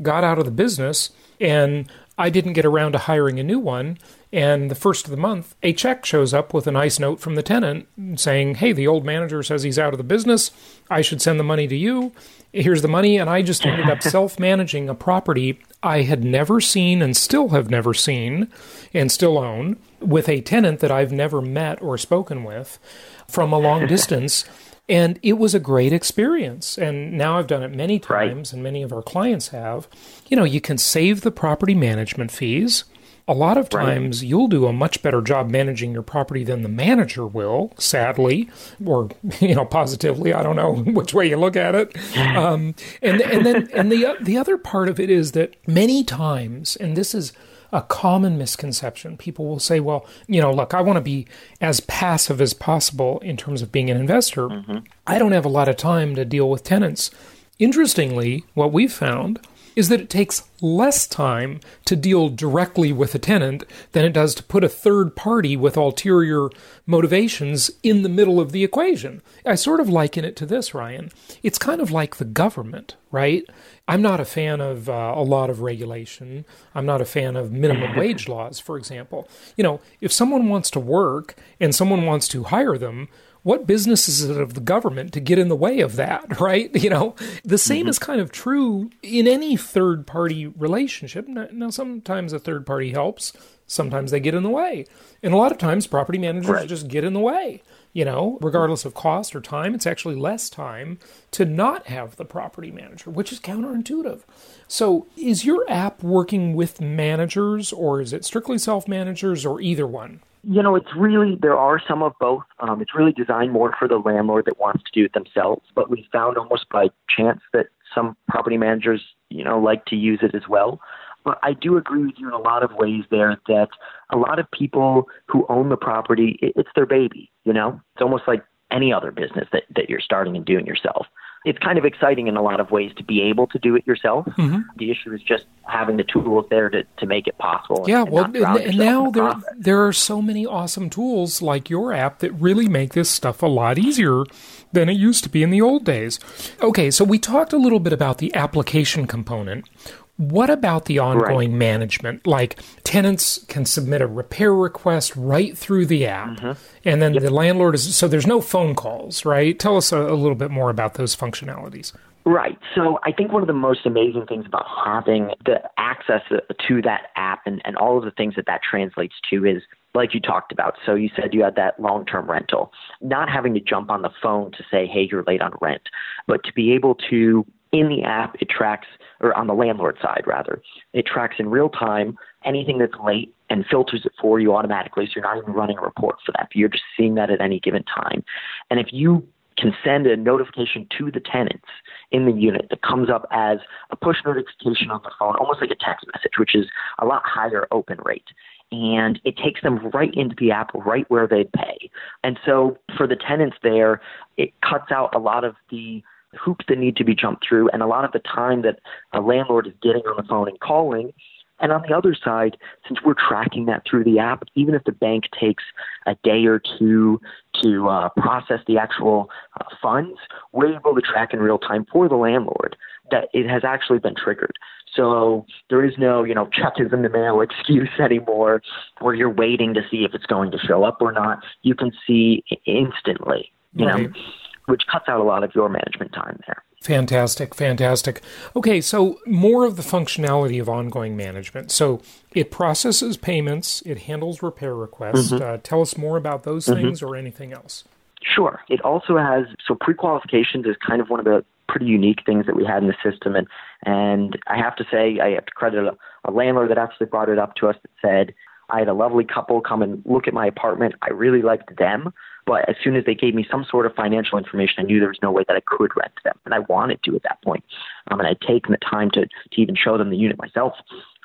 got 0.03 0.25
out 0.25 0.39
of 0.39 0.45
the 0.45 0.51
business 0.51 1.11
and 1.41 1.89
I 2.17 2.31
didn't 2.31 2.53
get 2.53 2.65
around 2.65 2.93
to 2.93 2.99
hiring 2.99 3.39
a 3.41 3.45
new 3.45 3.59
one. 3.59 3.99
And 4.35 4.69
the 4.69 4.75
first 4.75 5.05
of 5.05 5.13
the 5.13 5.17
month, 5.17 5.55
a 5.63 5.73
check 5.73 6.05
shows 6.05 6.35
up 6.35 6.53
with 6.53 6.67
a 6.67 6.73
nice 6.73 6.99
note 6.99 7.21
from 7.21 7.37
the 7.37 7.43
tenant 7.43 7.87
saying, 8.17 8.57
Hey, 8.57 8.73
the 8.73 8.89
old 8.89 9.05
manager 9.05 9.45
says 9.45 9.63
he's 9.63 9.79
out 9.79 9.95
of 9.95 9.99
the 9.99 10.03
business. 10.03 10.51
I 10.91 11.03
should 11.03 11.23
send 11.23 11.39
the 11.39 11.45
money 11.45 11.69
to 11.69 11.77
you. 11.77 12.11
Here's 12.53 12.83
the 12.83 12.89
money. 12.89 13.17
And 13.17 13.31
I 13.31 13.43
just 13.43 13.65
ended 13.65 13.89
up 13.89 14.03
self 14.03 14.41
managing 14.41 14.89
a 14.89 14.95
property 14.95 15.61
I 15.85 16.03
had 16.03 16.25
never 16.25 16.61
seen 16.61 17.01
and 17.01 17.17
still 17.17 17.51
have 17.51 17.71
never 17.71 17.95
seen 17.95 18.49
and 18.93 19.13
still 19.13 19.39
own 19.39 19.77
with 20.01 20.29
a 20.29 20.41
tenant 20.41 20.81
that 20.81 20.91
I've 20.91 21.13
never 21.13 21.41
met 21.41 21.81
or 21.81 21.97
spoken 21.97 22.43
with 22.43 22.81
from 23.29 23.53
a 23.53 23.59
long 23.61 23.87
distance. 23.87 24.45
And 24.89 25.21
it 25.23 25.35
was 25.35 25.55
a 25.55 25.61
great 25.61 25.93
experience. 25.93 26.77
And 26.77 27.17
now 27.17 27.39
I've 27.39 27.47
done 27.47 27.63
it 27.63 27.71
many 27.71 28.01
times, 28.01 28.49
right. 28.49 28.53
and 28.53 28.65
many 28.65 28.83
of 28.83 28.93
our 28.93 29.01
clients 29.01 29.49
have. 29.49 29.87
You 30.29 30.37
know, 30.37 30.45
you 30.45 30.61
can 30.61 30.77
save 30.77 31.21
the 31.21 31.31
property 31.31 31.75
management 31.75 32.33
fees 32.33 32.83
a 33.27 33.35
lot 33.35 33.57
of 33.57 33.69
times 33.69 34.23
right. 34.23 34.29
you'll 34.29 34.49
do 34.49 34.67
a 34.67 34.73
much 34.73 35.03
better 35.03 35.23
job 35.23 35.51
managing 35.51 35.93
your 35.93 36.03
property 36.03 36.45
than 36.45 36.63
the 36.63 36.69
manager 36.69 37.27
will, 37.27 37.73
sadly, 37.79 38.51
or 38.85 39.09
you 39.41 39.55
know, 39.55 39.65
positively. 39.65 40.33
I 40.33 40.43
don't 40.43 40.57
know 40.57 40.75
which 40.93 41.15
way 41.15 41.29
you 41.29 41.37
look 41.37 41.57
at 41.57 41.75
it. 41.75 41.97
Um, 42.35 42.75
and 43.01 43.21
and 43.21 43.47
then 43.47 43.69
and 43.73 43.93
the 43.93 44.17
the 44.21 44.37
other 44.37 44.57
part 44.57 44.89
of 44.89 44.99
it 44.99 45.09
is 45.09 45.33
that 45.33 45.55
many 45.69 46.03
times, 46.03 46.75
and 46.75 46.97
this 46.97 47.15
is 47.15 47.33
a 47.73 47.83
common 47.83 48.39
misconception. 48.39 49.17
People 49.17 49.47
will 49.47 49.61
say, 49.61 49.79
well, 49.79 50.07
you 50.27 50.41
know, 50.41 50.53
look, 50.53 50.75
I 50.75 50.81
want 50.81 50.97
to 50.97 51.01
be 51.01 51.27
as 51.61 51.81
passive 51.81 52.41
as 52.41 52.55
possible 52.55 53.19
in 53.21 53.37
terms 53.37 53.63
of 53.63 53.71
being 53.71 53.91
an 53.91 53.97
investor. 53.97 54.49
Mm-hmm. 54.49 54.79
I 55.07 55.19
don't 55.19 55.33
have 55.33 55.45
a 55.45 55.51
lot 55.51 55.69
of 55.69 55.77
time 55.77 56.15
to 56.17 56.25
deal 56.25 56.49
with 56.49 56.65
tenants. 56.65 57.11
Interestingly, 57.59 58.45
what 58.55 58.73
we've 58.73 58.93
found 58.93 59.41
is 59.77 59.89
that 59.89 60.01
it 60.01 60.11
takes 60.11 60.49
less 60.61 61.07
time 61.07 61.61
to 61.85 61.97
deal 61.97 62.29
directly 62.29 62.93
with 62.93 63.15
a 63.15 63.19
tenant 63.19 63.65
than 63.93 64.05
it 64.05 64.13
does 64.13 64.35
to 64.35 64.43
put 64.43 64.65
a 64.65 64.69
third 64.69 65.15
party 65.17 65.57
with 65.57 65.77
ulterior 65.77 66.49
motivations 66.87 67.71
in 67.83 68.03
the 68.03 68.09
middle 68.09 68.41
of 68.41 68.53
the 68.53 68.65
equation. 68.65 69.23
I 69.45 69.55
sort 69.55 69.81
of 69.81 69.89
liken 69.89 70.25
it 70.25 70.37
to 70.37 70.47
this, 70.47 70.75
Ryan. 70.75 71.11
It's 71.43 71.59
kind 71.59 71.81
of 71.81 71.91
like 71.91 72.17
the 72.17 72.25
government, 72.25 72.97
right? 73.11 73.45
I'm 73.87 74.01
not 74.01 74.21
a 74.21 74.25
fan 74.25 74.61
of 74.61 74.89
uh, 74.89 75.13
a 75.15 75.23
lot 75.23 75.51
of 75.51 75.61
regulation. 75.61 76.45
I'm 76.75 76.87
not 76.87 77.01
a 77.01 77.07
fan 77.07 77.37
of 77.37 77.53
minimum 77.53 77.97
wage 77.97 78.29
laws, 78.29 78.59
for 78.59 78.79
example. 78.79 79.29
You 79.57 79.65
know, 79.65 79.81
if 80.01 80.13
someone 80.13 80.49
wants 80.49 80.71
to 80.71 80.81
work 80.81 81.37
and 81.61 81.75
someone 81.75 82.07
wants 82.07 82.29
to 82.29 82.45
hire 82.45 82.79
them, 82.79 83.09
what 83.45 83.67
business 83.67 84.09
is 84.09 84.25
it 84.25 84.41
of 84.41 84.55
the 84.55 84.61
government 84.61 85.13
to 85.13 85.21
get 85.21 85.39
in 85.39 85.49
the 85.49 85.55
way 85.55 85.81
of 85.81 85.97
that, 85.97 86.41
right? 86.41 86.75
You 86.75 86.91
know, 86.91 87.15
the 87.45 87.59
same 87.59 87.83
mm-hmm. 87.83 87.91
is 87.91 87.99
kind 88.01 88.21
of 88.21 88.33
true 88.33 88.91
in 89.03 89.29
any 89.29 89.57
third 89.57 90.07
party 90.07 90.47
relationship. 90.47 91.29
Now, 91.29 91.71
sometimes 91.71 92.33
a 92.33 92.39
third 92.41 92.67
party 92.67 92.91
helps, 92.91 93.33
sometimes 93.67 94.11
they 94.11 94.19
get 94.19 94.35
in 94.35 94.43
the 94.43 94.51
way. 94.51 94.87
And 95.23 95.33
a 95.33 95.37
lot 95.37 95.53
of 95.53 95.59
times, 95.59 95.87
property 95.87 96.19
managers 96.19 96.51
right. 96.51 96.69
just 96.69 96.89
get 96.89 97.05
in 97.05 97.13
the 97.13 97.21
way. 97.21 97.63
You 97.93 98.05
know, 98.05 98.39
regardless 98.41 98.85
of 98.85 98.93
cost 98.93 99.37
or 99.37 99.41
time, 99.41 99.73
it's 99.73 99.87
actually 99.87 100.17
less 100.17 100.51
time 100.51 100.99
to 101.31 101.45
not 101.45 101.87
have 101.87 102.17
the 102.17 102.25
property 102.25 102.73
manager, 102.73 103.09
which 103.09 103.31
is 103.31 103.39
counterintuitive. 103.39 104.23
So, 104.67 105.07
is 105.17 105.45
your 105.45 105.65
app 105.71 106.03
working 106.03 106.55
with 106.55 106.81
managers 106.81 107.73
or 107.73 108.01
is 108.01 108.13
it 108.13 108.25
strictly 108.25 108.59
self 108.59 108.89
managers 108.89 109.47
or 109.47 109.61
either 109.61 109.87
one? 109.87 110.21
You 110.47 110.63
know, 110.63 110.75
it's 110.77 110.95
really, 110.97 111.39
there 111.41 111.57
are 111.57 111.81
some 111.87 112.03
of 112.03 112.13
both. 112.21 112.43
Um, 112.61 112.83
it's 112.83 112.95
really 112.95 113.13
designed 113.13 113.53
more 113.53 113.75
for 113.79 113.89
the 113.89 113.97
landlord 113.97 114.45
that 114.47 114.59
wants 114.59 114.83
to 114.85 114.91
do 114.93 115.05
it 115.05 115.13
themselves, 115.13 115.63
but 115.75 115.91
we 115.91 116.09
found 116.13 116.37
almost 116.37 116.69
by 116.71 116.89
chance 117.09 117.41
that 117.53 117.67
some 117.95 118.17
property 118.29 118.59
managers, 118.59 119.03
you 119.31 119.45
know, 119.45 119.59
like 119.59 119.87
to 119.87 119.97
use 119.97 120.21
it 120.23 120.35
as 120.35 120.49
well. 120.49 120.81
But 121.25 121.39
I 121.43 121.55
do 121.55 121.77
agree 121.77 122.05
with 122.05 122.17
you 122.19 122.29
in 122.29 122.35
a 122.35 122.39
lot 122.39 122.63
of 122.63 122.73
ways 122.73 123.05
there 123.11 123.39
that 123.49 123.69
a 124.11 124.17
lot 124.17 124.39
of 124.39 124.51
people 124.51 125.09
who 125.27 125.47
own 125.49 125.71
the 125.71 125.77
property, 125.77 126.39
it's 126.43 126.69
their 126.75 126.87
baby, 126.87 127.31
you 127.45 127.53
know? 127.53 127.81
It's 127.95 128.03
almost 128.03 128.25
like 128.27 128.45
any 128.71 128.93
other 128.93 129.11
business 129.11 129.49
that, 129.53 129.63
that 129.75 129.89
you're 129.89 130.01
starting 130.01 130.37
and 130.37 130.45
doing 130.45 130.67
yourself 130.67 131.07
it's 131.45 131.59
kind 131.59 131.79
of 131.79 131.85
exciting 131.85 132.27
in 132.27 132.37
a 132.37 132.43
lot 132.43 132.59
of 132.59 132.71
ways 132.71 132.93
to 132.97 133.05
be 133.05 133.23
able 133.23 133.47
to 133.49 133.59
do 133.59 133.77
it 133.77 133.87
yourself. 133.87 134.27
Mm-hmm. 134.27 134.63
The 134.77 134.91
issue 134.91 135.13
is 135.13 135.23
just 135.23 135.45
having 135.63 135.97
the 135.97 136.05
tools 136.05 136.47
there 136.49 136.71
to, 136.71 136.85
to 136.99 137.07
make 137.07 137.27
it 137.27 137.37
possible. 137.39 137.85
Yeah, 137.87 138.03
and, 138.03 138.11
well, 138.11 138.25
and, 138.25 138.37
and 138.37 138.79
now 138.79 139.11
the 139.11 139.43
there 139.57 139.75
there 139.75 139.87
are 139.87 139.93
so 139.93 140.23
many 140.23 140.47
awesome 140.47 140.89
tools 140.89 141.43
like 141.43 141.69
your 141.69 141.93
app 141.93 142.21
that 142.21 142.33
really 142.33 142.69
make 142.69 142.95
this 142.95 143.11
stuff 143.11 143.43
a 143.43 143.47
lot 143.47 143.79
easier 143.79 144.25
than 144.73 144.89
it 144.89 144.95
used 144.95 145.23
to 145.25 145.31
be 145.31 145.43
in 145.43 145.51
the 145.51 145.61
old 145.61 145.85
days. 145.85 146.19
Okay, 146.61 146.91
so 146.91 147.05
we 147.05 147.19
talked 147.19 147.53
a 147.53 147.59
little 147.59 147.81
bit 147.81 147.93
about 147.93 148.19
the 148.19 148.35
application 148.35 149.07
component. 149.07 149.69
What 150.17 150.49
about 150.49 150.85
the 150.85 151.01
ongoing 151.01 151.51
right. 151.51 151.59
management? 151.59 152.27
Like 152.27 152.61
tenants 152.85 153.45
can 153.49 153.65
submit 153.65 154.01
a 154.01 154.07
repair 154.07 154.55
request 154.55 155.17
right 155.17 155.57
through 155.59 155.87
the 155.87 156.07
app, 156.07 156.39
mm-hmm. 156.39 156.53
and 156.89 157.03
then 157.03 157.15
yep. 157.15 157.23
the 157.25 157.31
landlord 157.31 157.75
is 157.75 157.97
so 157.97 158.07
there's 158.07 158.27
no 158.27 158.41
phone 158.41 158.75
calls, 158.77 159.25
right? 159.25 159.59
Tell 159.59 159.77
us 159.77 159.91
a, 159.91 159.99
a 159.99 160.15
little 160.15 160.37
bit 160.37 160.51
more 160.51 160.71
about 160.71 160.95
those 160.95 161.17
functionalities. 161.17 161.93
Right. 162.27 162.59
So 162.75 162.99
I 163.05 163.13
think 163.13 163.33
one 163.33 163.43
of 163.43 163.49
the 163.49 163.53
most 163.53 163.85
amazing 163.85 164.25
things 164.27 164.47
about 164.47 164.65
having 164.85 165.31
the 165.45 165.61
access 165.77 166.23
to 166.69 166.83
that 166.83 167.09
app 167.17 167.43
and, 167.45 167.61
and 167.67 167.77
all 167.77 167.99
of 167.99 168.05
the 168.05 168.11
things 168.13 168.35
that 168.37 168.47
that 168.47 168.63
translates 168.69 169.15
to 169.29 169.45
is 169.45 169.63
like 169.95 170.15
you 170.15 170.21
talked 170.21 170.51
about. 170.51 170.77
So 170.87 170.95
you 170.95 171.11
said 171.15 171.35
you 171.35 171.45
had 171.45 171.57
that 171.57 171.79
long 171.79 172.07
term 172.07 172.31
rental, 172.31 172.73
not 173.03 173.29
having 173.29 173.53
to 173.55 173.61
jump 173.61 173.91
on 173.91 174.03
the 174.03 174.11
phone 174.23 174.53
to 174.53 174.65
say, 174.71 174.87
hey, 174.87 175.07
you're 175.11 175.23
late 175.25 175.43
on 175.43 175.53
rent, 175.61 175.83
but 176.27 176.43
to 176.45 176.53
be 176.55 176.73
able 176.73 176.95
to, 177.11 177.45
in 177.73 177.89
the 177.89 178.03
app, 178.05 178.37
it 178.41 178.49
tracks 178.49 178.87
or 179.25 179.37
on 179.37 179.47
the 179.47 179.55
landlord 179.55 179.97
side 180.01 180.23
rather. 180.27 180.61
It 180.93 181.07
tracks 181.07 181.37
in 181.39 181.49
real 181.49 181.69
time 181.69 182.17
anything 182.45 182.79
that's 182.79 182.95
late 183.05 183.35
and 183.51 183.65
filters 183.71 184.03
it 184.05 184.13
for 184.21 184.39
you 184.41 184.55
automatically. 184.55 185.07
So 185.07 185.13
you're 185.17 185.25
not 185.25 185.39
even 185.39 185.53
running 185.53 185.79
a 185.79 185.83
report 185.83 186.17
for 186.25 186.33
that. 186.33 186.49
You're 186.55 186.69
just 186.69 186.85
seeing 186.97 187.15
that 187.15 187.31
at 187.31 187.41
any 187.41 187.61
given 187.61 187.85
time. 187.85 188.25
And 188.71 188.79
if 188.79 188.89
you 188.93 189.27
can 189.57 189.73
send 189.85 190.07
a 190.07 190.17
notification 190.17 190.87
to 190.99 191.11
the 191.11 191.21
tenants 191.21 191.69
in 192.11 192.27
the 192.27 192.33
unit 192.33 192.67
that 192.71 192.83
comes 192.83 193.09
up 193.09 193.27
as 193.31 193.59
a 193.91 193.97
push 193.97 194.17
notification 194.25 194.91
on 194.91 195.01
the 195.05 195.11
phone, 195.19 195.37
almost 195.37 195.61
like 195.61 195.71
a 195.71 195.77
text 195.77 196.07
message, 196.13 196.33
which 196.39 196.55
is 196.55 196.67
a 196.99 197.05
lot 197.05 197.23
higher 197.25 197.67
open 197.71 197.99
rate. 198.05 198.27
And 198.73 199.21
it 199.25 199.37
takes 199.37 199.63
them 199.63 199.89
right 199.91 200.13
into 200.15 200.35
the 200.39 200.51
app, 200.51 200.75
right 200.75 201.09
where 201.09 201.29
they 201.29 201.45
pay. 201.45 201.91
And 202.25 202.39
so 202.45 202.77
for 202.97 203.07
the 203.07 203.17
tenants 203.17 203.57
there, 203.63 204.01
it 204.37 204.53
cuts 204.69 204.91
out 204.91 205.15
a 205.15 205.19
lot 205.19 205.45
of 205.45 205.55
the 205.71 206.03
hoops 206.37 206.65
that 206.69 206.79
need 206.79 206.97
to 206.97 207.05
be 207.05 207.15
jumped 207.15 207.47
through, 207.47 207.69
and 207.71 207.83
a 207.83 207.87
lot 207.87 208.05
of 208.05 208.13
the 208.13 208.21
time 208.21 208.63
that 208.63 208.81
a 209.13 209.21
landlord 209.21 209.67
is 209.67 209.73
getting 209.83 210.03
on 210.03 210.17
the 210.17 210.29
phone 210.29 210.49
and 210.49 210.59
calling. 210.61 211.13
And 211.61 211.71
on 211.71 211.83
the 211.89 211.97
other 211.97 212.15
side, 212.15 212.57
since 212.87 213.01
we're 213.05 213.15
tracking 213.15 213.67
that 213.67 213.85
through 213.89 214.05
the 214.05 214.19
app, 214.19 214.43
even 214.55 214.75
if 214.75 214.83
the 214.85 214.93
bank 214.93 215.25
takes 215.39 215.63
a 216.05 216.17
day 216.25 216.47
or 216.47 216.61
two 216.79 217.21
to 217.63 217.89
uh, 217.89 218.09
process 218.17 218.59
the 218.67 218.77
actual 218.77 219.31
uh, 219.61 219.65
funds, 219.81 220.19
we're 220.53 220.75
able 220.75 220.95
to 220.95 221.01
track 221.01 221.33
in 221.33 221.39
real 221.39 221.59
time 221.59 221.87
for 221.91 222.09
the 222.09 222.17
landlord 222.17 222.77
that 223.11 223.29
it 223.33 223.49
has 223.49 223.63
actually 223.65 224.01
been 224.01 224.17
triggered. 224.17 224.59
So 224.95 225.47
there 225.71 225.85
is 225.85 225.95
no, 225.99 226.25
you 226.25 226.35
know, 226.35 226.49
check 226.53 226.75
is 226.79 226.93
in 226.93 227.03
the 227.03 227.09
mail 227.09 227.41
excuse 227.49 227.91
anymore 228.01 228.63
where 229.01 229.15
you're 229.15 229.31
waiting 229.31 229.75
to 229.75 229.83
see 229.91 230.05
if 230.05 230.15
it's 230.15 230.27
going 230.27 230.51
to 230.51 230.59
show 230.59 230.85
up 230.85 230.99
or 231.01 231.13
not. 231.13 231.39
You 231.63 231.75
can 231.75 231.93
see 232.07 232.43
instantly, 232.67 233.53
you 233.75 233.87
right. 233.87 234.11
know 234.11 234.21
which 234.67 234.83
cuts 234.91 235.09
out 235.09 235.21
a 235.21 235.25
lot 235.25 235.45
of 235.45 235.55
your 235.55 235.69
management 235.69 236.13
time 236.13 236.39
there. 236.47 236.63
Fantastic, 236.83 237.55
fantastic. 237.55 238.21
Okay, 238.55 238.81
so 238.81 239.19
more 239.27 239.65
of 239.65 239.77
the 239.77 239.83
functionality 239.83 240.61
of 240.61 240.69
ongoing 240.69 241.17
management. 241.17 241.71
So 241.71 242.03
it 242.33 242.51
processes 242.51 243.17
payments, 243.17 243.83
it 243.87 244.01
handles 244.01 244.43
repair 244.43 244.75
requests. 244.75 245.31
Mm-hmm. 245.31 245.43
Uh, 245.43 245.57
tell 245.63 245.81
us 245.81 245.97
more 245.97 246.19
about 246.19 246.43
those 246.43 246.67
mm-hmm. 246.67 246.83
things 246.83 247.03
or 247.03 247.17
anything 247.17 247.55
else. 247.55 247.85
Sure. 248.23 248.61
It 248.69 248.81
also 248.83 249.17
has 249.17 249.47
so 249.67 249.75
pre-qualifications 249.75 250.67
is 250.67 250.77
kind 250.87 251.01
of 251.01 251.09
one 251.09 251.21
of 251.21 251.25
the 251.25 251.45
pretty 251.69 251.87
unique 251.87 252.21
things 252.27 252.47
that 252.47 252.57
we 252.57 252.65
had 252.65 252.83
in 252.83 252.89
the 252.89 253.11
system, 253.11 253.35
and 253.35 253.47
and 253.85 254.39
I 254.47 254.57
have 254.57 254.77
to 254.77 254.85
say 254.91 255.21
I 255.21 255.31
have 255.31 255.47
to 255.47 255.53
credit 255.53 255.85
a, 255.85 255.97
a 256.25 256.31
landlord 256.31 256.71
that 256.71 256.79
actually 256.79 257.07
brought 257.07 257.29
it 257.29 257.39
up 257.39 257.55
to 257.57 257.69
us 257.69 257.77
that 257.83 257.91
said 258.01 258.35
I 258.71 258.79
had 258.79 258.89
a 258.89 258.95
lovely 258.95 259.25
couple 259.25 259.61
come 259.61 259.83
and 259.83 260.03
look 260.07 260.27
at 260.27 260.35
my 260.35 260.47
apartment. 260.47 260.95
I 261.03 261.11
really 261.11 261.43
liked 261.43 261.77
them. 261.77 262.13
But 262.47 262.69
as 262.69 262.77
soon 262.83 262.97
as 262.97 263.05
they 263.05 263.15
gave 263.15 263.35
me 263.35 263.47
some 263.51 263.65
sort 263.69 263.87
of 263.87 263.95
financial 263.95 264.39
information, 264.39 264.77
I 264.79 264.83
knew 264.83 264.99
there 264.99 265.09
was 265.09 265.19
no 265.23 265.33
way 265.33 265.45
that 265.49 265.57
I 265.57 265.63
could 265.67 265.93
rent 265.97 266.13
them. 266.25 266.39
And 266.45 266.55
I 266.55 266.61
wanted 266.61 267.03
to 267.05 267.17
at 267.17 267.23
that 267.23 267.43
point. 267.43 267.65
Um, 268.11 268.21
and 268.21 268.29
I'd 268.29 268.41
taken 268.41 268.73
the 268.73 268.79
time 268.79 269.11
to, 269.13 269.27
to 269.27 269.61
even 269.61 269.75
show 269.75 269.97
them 269.97 270.11
the 270.11 270.17
unit 270.17 270.39
myself. 270.39 270.75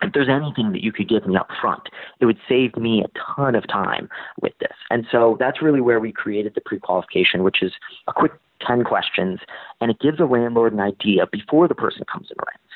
If 0.02 0.14
there's 0.14 0.30
anything 0.30 0.72
that 0.72 0.84
you 0.84 0.94
could 0.94 1.10
give 1.10 1.28
me 1.28 1.36
up 1.36 1.50
front, 1.60 1.84
it 2.20 2.26
would 2.26 2.40
save 2.48 2.78
me 2.78 3.04
a 3.04 3.36
ton 3.36 3.56
of 3.56 3.68
time 3.68 4.08
with 4.42 4.54
this. 4.60 4.76
And 4.90 5.06
so 5.12 5.36
that's 5.40 5.62
really 5.62 5.82
where 5.82 6.00
we 6.00 6.12
created 6.12 6.56
the 6.56 6.62
pre 6.62 6.80
qualification, 6.80 7.44
which 7.44 7.62
is 7.62 7.74
a 8.08 8.14
quick 8.14 8.32
10 8.66 8.84
questions, 8.84 9.40
and 9.80 9.90
it 9.90 10.00
gives 10.00 10.20
a 10.20 10.26
landlord 10.26 10.74
an 10.74 10.80
idea 10.80 11.26
before 11.32 11.68
the 11.68 11.76
person 11.76 12.04
comes 12.12 12.28
and 12.30 12.38
rents 12.46 12.70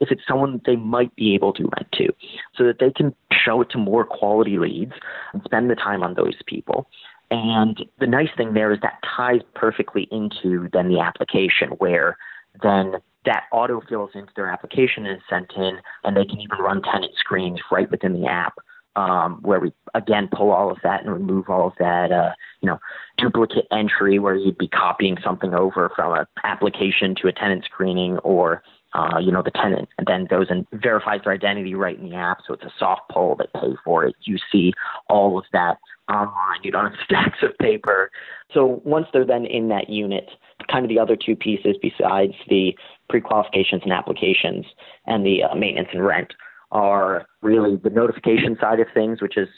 if 0.00 0.10
it's 0.10 0.22
someone 0.26 0.52
that 0.54 0.64
they 0.64 0.76
might 0.76 1.14
be 1.14 1.34
able 1.34 1.52
to 1.52 1.68
rent 1.76 1.92
to, 1.92 2.08
so 2.56 2.64
that 2.64 2.78
they 2.78 2.90
can 2.90 3.14
show 3.32 3.60
it 3.60 3.70
to 3.70 3.78
more 3.78 4.04
quality 4.04 4.58
leads 4.58 4.92
and 5.32 5.42
spend 5.44 5.70
the 5.70 5.74
time 5.74 6.02
on 6.02 6.14
those 6.14 6.36
people. 6.46 6.88
And 7.30 7.84
the 7.98 8.06
nice 8.06 8.30
thing 8.36 8.54
there 8.54 8.72
is 8.72 8.80
that 8.82 8.98
ties 9.16 9.40
perfectly 9.54 10.08
into 10.10 10.68
then 10.72 10.88
the 10.88 11.00
application 11.00 11.68
where 11.78 12.16
then 12.62 12.96
that 13.24 13.44
auto 13.52 13.80
fills 13.88 14.10
into 14.14 14.32
their 14.34 14.48
application 14.48 15.06
and 15.06 15.16
is 15.16 15.22
sent 15.28 15.52
in, 15.56 15.78
and 16.04 16.16
they 16.16 16.24
can 16.24 16.40
even 16.40 16.58
run 16.58 16.82
tenant 16.82 17.12
screens 17.16 17.60
right 17.70 17.90
within 17.90 18.20
the 18.20 18.26
app, 18.26 18.54
um, 18.96 19.38
where 19.42 19.60
we 19.60 19.72
again 19.94 20.28
pull 20.32 20.50
all 20.50 20.70
of 20.70 20.78
that 20.82 21.02
and 21.02 21.12
remove 21.12 21.48
all 21.48 21.68
of 21.68 21.74
that, 21.78 22.10
uh, 22.10 22.32
you 22.60 22.68
know, 22.68 22.78
duplicate 23.18 23.66
entry 23.70 24.18
where 24.18 24.34
you'd 24.34 24.58
be 24.58 24.68
copying 24.68 25.16
something 25.22 25.54
over 25.54 25.90
from 25.94 26.18
an 26.18 26.26
application 26.44 27.14
to 27.14 27.28
a 27.28 27.32
tenant 27.32 27.64
screening, 27.64 28.18
or 28.18 28.62
uh, 28.94 29.18
you 29.20 29.30
know, 29.30 29.42
the 29.42 29.52
tenant 29.52 29.88
and 29.98 30.06
then 30.06 30.24
goes 30.24 30.46
and 30.50 30.66
verifies 30.72 31.20
their 31.22 31.32
identity 31.32 31.74
right 31.74 31.98
in 31.98 32.10
the 32.10 32.16
app. 32.16 32.38
So 32.46 32.54
it's 32.54 32.64
a 32.64 32.72
soft 32.78 33.02
pull. 33.10 33.36
that 33.36 33.52
pay 33.52 33.76
for 33.84 34.04
it. 34.04 34.16
You 34.22 34.38
see 34.50 34.72
all 35.08 35.38
of 35.38 35.44
that 35.52 35.78
online. 36.10 36.60
You 36.62 36.72
don't 36.72 36.90
have 36.90 37.00
stacks 37.04 37.38
of 37.42 37.56
paper. 37.58 38.10
So 38.52 38.80
once 38.84 39.06
they're 39.12 39.24
then 39.24 39.46
in 39.46 39.68
that 39.68 39.88
unit, 39.88 40.28
kind 40.70 40.84
of 40.84 40.88
the 40.88 40.98
other 40.98 41.16
two 41.16 41.36
pieces 41.36 41.76
besides 41.80 42.34
the 42.48 42.76
pre-qualifications 43.08 43.82
and 43.84 43.92
applications 43.92 44.66
and 45.06 45.24
the 45.24 45.42
uh, 45.44 45.54
maintenance 45.54 45.88
and 45.92 46.04
rent 46.04 46.34
are 46.72 47.26
really 47.42 47.76
the 47.76 47.90
notification 47.90 48.56
side 48.60 48.80
of 48.80 48.86
things, 48.94 49.20
which 49.20 49.36
is 49.36 49.48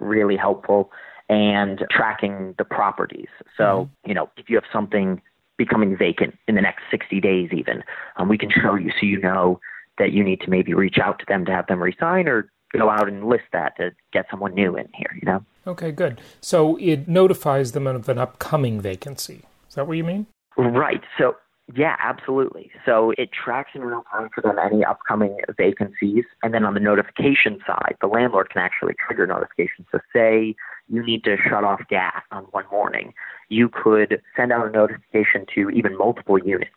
really 0.00 0.36
helpful, 0.36 0.90
and 1.28 1.84
tracking 1.90 2.54
the 2.58 2.64
properties. 2.64 3.28
So, 3.56 3.64
mm-hmm. 3.64 4.08
you 4.08 4.14
know, 4.14 4.30
if 4.36 4.48
you 4.48 4.56
have 4.56 4.64
something 4.72 5.20
becoming 5.56 5.96
vacant 5.96 6.36
in 6.46 6.54
the 6.54 6.60
next 6.60 6.82
60 6.90 7.20
days, 7.20 7.50
even, 7.52 7.82
um, 8.16 8.28
we 8.28 8.38
can 8.38 8.50
show 8.50 8.74
you 8.74 8.90
so 8.92 9.06
you 9.06 9.20
know 9.20 9.60
that 9.98 10.12
you 10.12 10.22
need 10.22 10.40
to 10.40 10.50
maybe 10.50 10.74
reach 10.74 10.98
out 11.02 11.18
to 11.18 11.24
them 11.26 11.44
to 11.44 11.52
have 11.52 11.66
them 11.66 11.82
resign 11.82 12.28
or 12.28 12.50
go 12.76 12.90
out 12.90 13.08
and 13.08 13.28
list 13.28 13.44
that 13.52 13.76
to 13.76 13.90
get 14.12 14.26
someone 14.30 14.54
new 14.54 14.76
in 14.76 14.88
here, 14.94 15.10
you 15.14 15.26
know? 15.26 15.44
Okay, 15.66 15.92
good. 15.92 16.20
So 16.40 16.76
it 16.76 17.08
notifies 17.08 17.72
them 17.72 17.86
of 17.86 18.08
an 18.08 18.18
upcoming 18.18 18.80
vacancy. 18.80 19.42
Is 19.68 19.74
that 19.74 19.86
what 19.86 19.96
you 19.96 20.04
mean? 20.04 20.26
Right. 20.56 21.02
So, 21.18 21.36
yeah, 21.74 21.96
absolutely. 22.00 22.70
So 22.86 23.12
it 23.18 23.30
tracks 23.32 23.70
in 23.74 23.82
real 23.82 24.02
time 24.10 24.30
for 24.34 24.40
them 24.40 24.56
any 24.58 24.84
upcoming 24.84 25.38
vacancies. 25.56 26.24
And 26.42 26.54
then 26.54 26.64
on 26.64 26.74
the 26.74 26.80
notification 26.80 27.58
side, 27.66 27.96
the 28.00 28.06
landlord 28.06 28.50
can 28.50 28.62
actually 28.62 28.94
trigger 29.06 29.26
notifications. 29.26 29.86
So, 29.92 29.98
say 30.12 30.54
you 30.88 31.04
need 31.04 31.22
to 31.24 31.36
shut 31.36 31.64
off 31.64 31.80
gas 31.90 32.22
on 32.32 32.44
one 32.44 32.64
morning, 32.72 33.12
you 33.50 33.68
could 33.68 34.22
send 34.36 34.52
out 34.52 34.66
a 34.66 34.70
notification 34.70 35.44
to 35.54 35.68
even 35.70 35.96
multiple 35.96 36.38
units 36.38 36.70